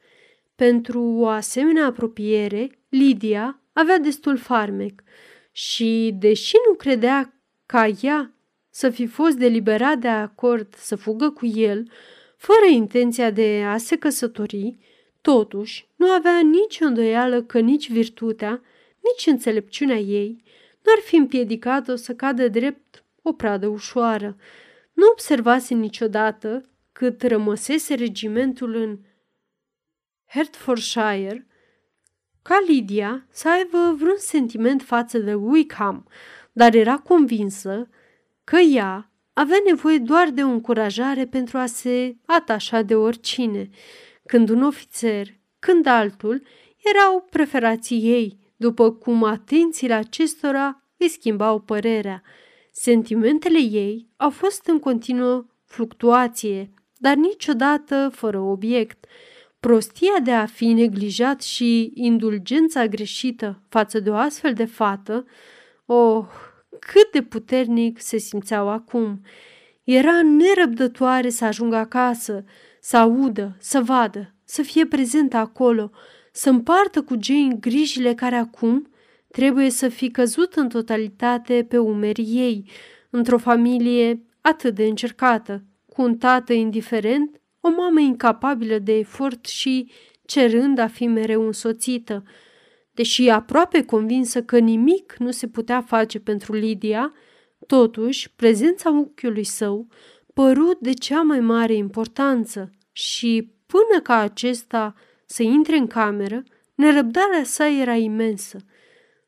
Pentru 0.56 1.02
o 1.02 1.28
asemenea 1.28 1.86
apropiere, 1.86 2.80
Lydia 2.90 3.62
avea 3.74 3.98
destul 3.98 4.38
farmec 4.38 5.04
și, 5.52 6.16
deși 6.20 6.56
nu 6.68 6.74
credea 6.74 7.34
ca 7.66 7.88
ea 8.02 8.34
să 8.70 8.90
fi 8.90 9.06
fost 9.06 9.38
deliberat 9.38 9.98
de 9.98 10.08
acord 10.08 10.76
să 10.76 10.96
fugă 10.96 11.30
cu 11.30 11.46
el, 11.46 11.92
fără 12.38 12.66
intenția 12.72 13.32
de 13.32 13.64
a 13.68 13.78
se 13.78 13.98
căsători, 13.98 14.78
totuși 15.22 15.88
nu 15.96 16.10
avea 16.10 16.40
nici 16.40 16.80
îndoială 16.80 17.42
că 17.42 17.60
nici 17.60 17.92
virtutea, 17.92 18.62
nici 19.00 19.28
înțelepciunea 19.28 19.98
ei 19.98 20.44
nu 20.84 20.92
ar 20.96 21.02
fi 21.04 21.16
împiedicat-o 21.16 21.96
să 21.96 22.14
cadă 22.14 22.48
drept 22.48 23.04
o 23.22 23.34
pradă 23.34 23.68
ușoară. 23.68 24.38
Nu 24.94 25.08
observase 25.12 25.74
niciodată 25.74 26.70
cât 26.92 27.22
rămăsese 27.22 27.94
regimentul 27.94 28.76
în 28.76 29.00
Hertfordshire, 30.28 31.48
ca 32.42 32.64
Lydia 32.68 33.26
să 33.30 33.50
aibă 33.50 33.96
vreun 33.98 34.18
sentiment 34.18 34.82
față 34.82 35.18
de 35.18 35.34
Wickham, 35.34 36.08
dar 36.52 36.74
era 36.74 36.98
convinsă 36.98 37.90
că 38.50 38.58
ea 38.58 39.12
avea 39.34 39.58
nevoie 39.66 39.98
doar 39.98 40.30
de 40.30 40.44
o 40.44 40.48
încurajare 40.48 41.26
pentru 41.26 41.58
a 41.58 41.66
se 41.66 42.16
atașa 42.26 42.82
de 42.82 42.96
oricine, 42.96 43.70
când 44.26 44.50
un 44.50 44.64
ofițer, 44.64 45.28
când 45.60 45.86
altul, 45.86 46.44
erau 46.94 47.28
preferații 47.30 48.02
ei, 48.04 48.40
după 48.56 48.92
cum 48.92 49.24
atențiile 49.24 49.94
acestora 49.94 50.84
îi 50.98 51.10
schimbau 51.10 51.60
părerea. 51.60 52.22
Sentimentele 52.72 53.60
ei 53.60 54.10
au 54.18 54.30
fost 54.30 54.68
în 54.68 54.80
continuă 54.80 55.46
fluctuație, 55.66 56.74
dar 56.98 57.16
niciodată 57.16 58.10
fără 58.14 58.40
obiect. 58.40 59.06
Prostia 59.60 60.20
de 60.24 60.32
a 60.32 60.46
fi 60.46 60.66
neglijat 60.66 61.42
și 61.42 61.92
indulgența 61.94 62.86
greșită 62.86 63.62
față 63.68 64.00
de 64.00 64.10
o 64.10 64.16
astfel 64.16 64.54
de 64.54 64.66
fată, 64.66 65.26
oh, 65.86 66.26
cât 66.80 67.12
de 67.12 67.22
puternic 67.22 68.02
se 68.02 68.18
simțeau 68.18 68.70
acum. 68.70 69.22
Era 69.84 70.22
nerăbdătoare 70.22 71.30
să 71.30 71.46
ajungă 71.46 71.76
acasă, 71.76 72.44
să 72.80 72.98
audă, 72.98 73.56
să 73.60 73.82
vadă, 73.82 74.36
să 74.44 74.62
fie 74.62 74.86
prezentă 74.86 75.38
acolo, 75.38 75.92
să 76.32 76.50
împartă 76.50 77.02
cu 77.02 77.16
Jane 77.22 77.56
grijile 77.60 78.14
care 78.14 78.36
acum 78.36 78.90
trebuie 79.32 79.70
să 79.70 79.88
fi 79.88 80.10
căzut 80.12 80.54
în 80.54 80.70
totalitate 80.70 81.66
pe 81.70 81.78
umerii 81.78 82.26
ei, 82.26 82.70
într-o 83.10 83.38
familie 83.38 84.24
atât 84.42 84.76
de 84.76 84.84
încercată, 84.84 85.64
cu 85.86 86.02
un 86.02 86.18
tată 86.18 86.54
indiferent, 86.54 87.42
o 87.60 87.70
mamă 87.70 88.00
incapabilă 88.00 88.78
de 88.78 88.98
efort 88.98 89.46
și 89.46 89.92
cerând 90.26 90.78
a 90.78 90.88
fi 90.88 91.08
mereu 91.08 91.46
însoțită. 91.46 92.24
Deși 93.00 93.30
aproape 93.30 93.84
convinsă 93.84 94.44
că 94.44 94.58
nimic 94.58 95.16
nu 95.18 95.32
se 95.32 95.48
putea 95.48 95.82
face 95.82 96.20
pentru 96.20 96.54
Lydia, 96.54 97.14
totuși 97.68 98.32
prezența 98.36 98.90
unchiului 98.90 99.44
său 99.44 99.88
părut 100.34 100.80
de 100.80 100.94
cea 100.94 101.22
mai 101.22 101.40
mare 101.40 101.74
importanță 101.74 102.70
și, 102.92 103.54
până 103.66 104.02
ca 104.04 104.16
acesta 104.20 104.94
să 105.26 105.44
intre 105.44 105.78
în 105.78 105.88
cameră, 105.88 106.44
nerăbdarea 106.76 107.44
sa 107.44 107.68
era 107.68 107.96
imensă. 107.96 108.58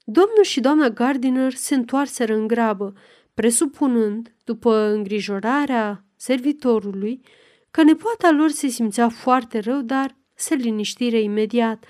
Domnul 0.03 0.43
și 0.43 0.59
doamna 0.59 0.89
Gardiner 0.89 1.53
se 1.53 1.75
întoarseră 1.75 2.33
în 2.33 2.47
grabă, 2.47 2.93
presupunând, 3.33 4.35
după 4.43 4.75
îngrijorarea 4.75 6.05
servitorului, 6.15 7.21
că 7.69 7.83
nepoata 7.83 8.31
lor 8.31 8.49
se 8.49 8.67
simțea 8.67 9.09
foarte 9.09 9.59
rău, 9.59 9.81
dar 9.81 10.15
se 10.35 10.55
liniștire 10.55 11.21
imediat. 11.21 11.85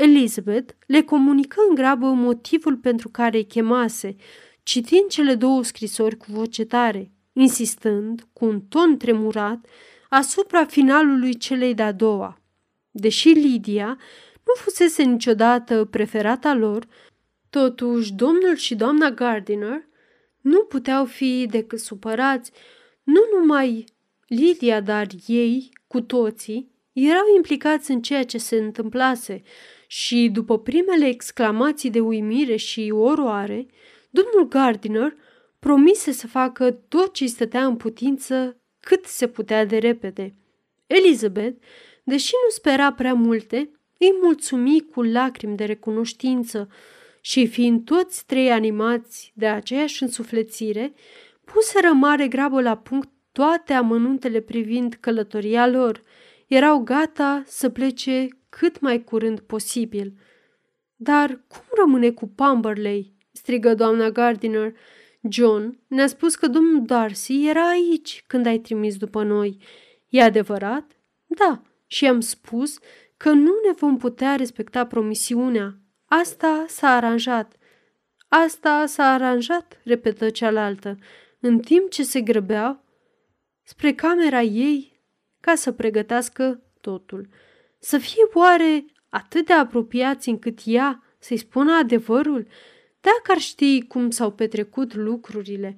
Elizabeth 0.00 0.72
le 0.86 1.02
comunică 1.02 1.60
în 1.68 1.74
grabă 1.74 2.06
motivul 2.06 2.76
pentru 2.76 3.08
care 3.08 3.36
îi 3.36 3.46
chemase, 3.46 4.16
citind 4.62 5.08
cele 5.08 5.34
două 5.34 5.62
scrisori 5.62 6.16
cu 6.16 6.26
voce 6.28 6.64
tare, 6.64 7.10
insistând, 7.32 8.26
cu 8.32 8.44
un 8.44 8.60
ton 8.60 8.96
tremurat, 8.96 9.66
asupra 10.08 10.64
finalului 10.64 11.36
celei 11.36 11.74
de-a 11.74 11.92
doua. 11.92 12.40
Deși 12.90 13.28
Lydia 13.28 13.98
nu 14.44 14.52
fusese 14.56 15.02
niciodată 15.02 15.84
preferata 15.84 16.54
lor, 16.54 16.86
totuși 17.50 18.12
domnul 18.12 18.56
și 18.56 18.74
doamna 18.74 19.10
Gardiner 19.10 19.88
nu 20.40 20.60
puteau 20.60 21.04
fi 21.04 21.46
decât 21.50 21.80
supărați, 21.80 22.52
nu 23.02 23.20
numai 23.38 23.84
Lydia, 24.26 24.80
dar 24.80 25.06
ei, 25.26 25.70
cu 25.86 26.00
toții, 26.00 26.70
erau 26.92 27.24
implicați 27.36 27.90
în 27.90 28.02
ceea 28.02 28.24
ce 28.24 28.38
se 28.38 28.56
întâmplase 28.56 29.42
și, 29.92 30.30
după 30.32 30.58
primele 30.58 31.06
exclamații 31.06 31.90
de 31.90 32.00
uimire 32.00 32.56
și 32.56 32.92
oroare, 32.94 33.66
domnul 34.10 34.48
Gardiner 34.48 35.16
promise 35.58 36.12
să 36.12 36.26
facă 36.26 36.70
tot 36.70 37.12
ce 37.12 37.22
îi 37.22 37.28
stătea 37.28 37.64
în 37.64 37.76
putință 37.76 38.60
cât 38.80 39.04
se 39.04 39.28
putea 39.28 39.64
de 39.64 39.78
repede. 39.78 40.34
Elizabeth, 40.86 41.62
deși 42.04 42.32
nu 42.44 42.50
spera 42.50 42.92
prea 42.92 43.14
multe, 43.14 43.70
îi 43.98 44.14
mulțumi 44.22 44.86
cu 44.94 45.02
lacrimi 45.02 45.56
de 45.56 45.64
recunoștință 45.64 46.68
și, 47.20 47.46
fiind 47.46 47.84
toți 47.84 48.26
trei 48.26 48.50
animați 48.50 49.32
de 49.34 49.46
aceeași 49.46 50.02
însuflețire, 50.02 50.94
puseră 51.44 51.92
mare 51.92 52.28
grabă 52.28 52.60
la 52.60 52.76
punct 52.76 53.08
toate 53.32 53.72
amănuntele 53.72 54.40
privind 54.40 54.96
călătoria 55.00 55.68
lor. 55.68 56.02
Erau 56.46 56.78
gata 56.78 57.42
să 57.46 57.68
plece 57.68 58.28
cât 58.50 58.80
mai 58.80 59.04
curând 59.04 59.40
posibil. 59.40 60.18
Dar 60.96 61.44
cum 61.48 61.64
rămâne 61.76 62.10
cu 62.10 62.28
Pamberley?" 62.28 63.18
strigă 63.32 63.74
doamna 63.74 64.10
Gardiner. 64.10 64.76
John 65.28 65.78
ne-a 65.86 66.06
spus 66.06 66.34
că 66.34 66.46
domnul 66.46 66.84
Darcy 66.84 67.46
era 67.46 67.68
aici 67.68 68.24
când 68.26 68.46
ai 68.46 68.58
trimis 68.58 68.96
după 68.96 69.22
noi. 69.22 69.58
E 70.08 70.22
adevărat? 70.22 70.90
Da, 71.26 71.62
și 71.86 72.06
am 72.06 72.20
spus 72.20 72.78
că 73.16 73.30
nu 73.30 73.52
ne 73.66 73.72
vom 73.76 73.96
putea 73.96 74.34
respecta 74.34 74.86
promisiunea. 74.86 75.76
Asta 76.04 76.64
s-a 76.68 76.88
aranjat. 76.88 77.56
Asta 78.28 78.86
s-a 78.86 79.12
aranjat, 79.12 79.80
repetă 79.84 80.30
cealaltă, 80.30 80.98
în 81.40 81.58
timp 81.58 81.90
ce 81.90 82.02
se 82.02 82.20
grăbeau 82.20 82.84
spre 83.62 83.92
camera 83.92 84.42
ei 84.42 85.00
ca 85.40 85.54
să 85.54 85.72
pregătească 85.72 86.62
totul. 86.80 87.28
Să 87.82 87.98
fie 87.98 88.22
oare 88.32 88.84
atât 89.08 89.46
de 89.46 89.52
apropiați 89.52 90.28
încât 90.28 90.58
ea 90.64 91.02
să-i 91.18 91.36
spună 91.36 91.72
adevărul, 91.72 92.46
dacă 93.00 93.22
ar 93.32 93.38
ști 93.38 93.82
cum 93.86 94.10
s-au 94.10 94.30
petrecut 94.32 94.94
lucrurile. 94.94 95.76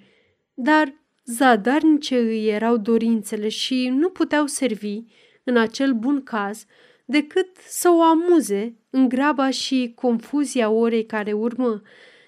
Dar 0.55 0.95
zadarnice 1.25 2.19
îi 2.19 2.49
erau 2.49 2.77
dorințele 2.77 3.49
și 3.49 3.89
nu 3.89 4.09
puteau 4.09 4.47
servi, 4.47 5.03
în 5.45 5.57
acel 5.57 5.93
bun 5.93 6.23
caz, 6.23 6.65
decât 7.05 7.57
să 7.69 7.91
o 7.91 8.03
amuze 8.03 8.77
în 8.91 9.09
graba 9.09 9.51
și 9.51 9.93
confuzia 9.95 10.71
orei 10.71 11.07
care 11.07 11.33
urmă. 11.33 11.83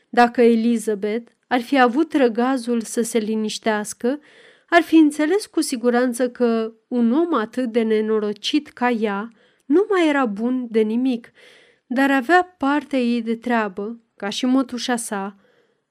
Dacă 0.09 0.43
Elizabeth 0.43 1.31
ar 1.49 1.61
fi 1.61 1.81
avut 1.81 2.15
răgazul 2.15 2.81
să 2.81 3.03
se 3.03 3.19
liniștească, 3.19 4.21
ar 4.69 4.83
fi 4.83 4.97
înțeles 4.97 5.47
cu 5.47 5.61
siguranță 5.61 6.31
că 6.31 6.73
un 6.89 7.13
om 7.13 7.35
atât 7.35 7.73
de 7.73 7.83
nenorocit 7.83 8.69
ca 8.69 8.91
ea 8.91 9.29
nu 9.65 9.87
mai 9.91 10.09
era 10.09 10.27
bun 10.27 10.67
de 10.71 10.81
nimic, 10.81 11.33
dar 11.87 12.11
avea 12.11 12.55
partea 12.59 12.99
ei 12.99 13.23
de 13.23 13.37
treabă, 13.37 14.01
ca 14.17 14.29
și 14.29 14.47
mătușa 14.47 14.97
sa, 14.97 15.37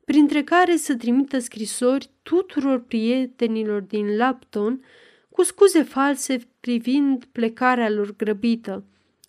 printre 0.05 0.43
care 0.43 0.75
să 0.75 0.95
trimită 0.95 1.39
scrisori 1.39 2.09
tuturor 2.23 2.79
prietenilor 2.79 3.81
din 3.81 4.15
Lapton 4.15 4.83
cu 5.29 5.43
scuze 5.43 5.83
false 5.83 6.39
privind 6.59 7.25
plecarea 7.25 7.89
lor 7.89 8.15
grăbită. 8.15 8.83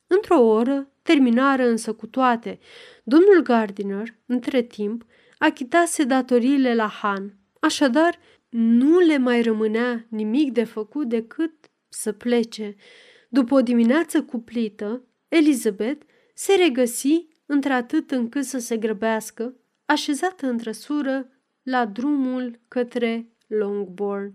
Într-o 0.07 0.40
oră 0.40 0.88
terminară 1.02 1.66
însă 1.66 1.92
cu 1.92 2.07
toate. 2.07 2.59
Domnul 3.04 3.42
Gardiner, 3.42 4.14
între 4.26 4.62
timp, 4.62 5.04
achitase 5.38 6.04
datoriile 6.04 6.74
la 6.74 6.88
Han, 6.88 7.35
așadar 7.61 8.18
nu 8.48 8.98
le 8.98 9.18
mai 9.18 9.42
rămânea 9.42 10.07
nimic 10.09 10.52
de 10.52 10.64
făcut 10.64 11.09
decât 11.09 11.52
să 11.88 12.12
plece. 12.12 12.76
După 13.35 13.55
o 13.55 13.61
dimineață 13.61 14.23
cuplită, 14.23 15.05
Elizabeth 15.29 16.07
se 16.35 16.55
regăsi 16.55 17.27
într-atât 17.47 18.11
încât 18.11 18.44
să 18.44 18.59
se 18.59 18.77
grăbească, 18.77 19.55
așezată 19.85 20.47
în 20.47 20.59
trăsură 20.59 21.29
la 21.62 21.87
drumul 21.87 22.61
către 22.68 23.29
Longbourn. 23.47 24.33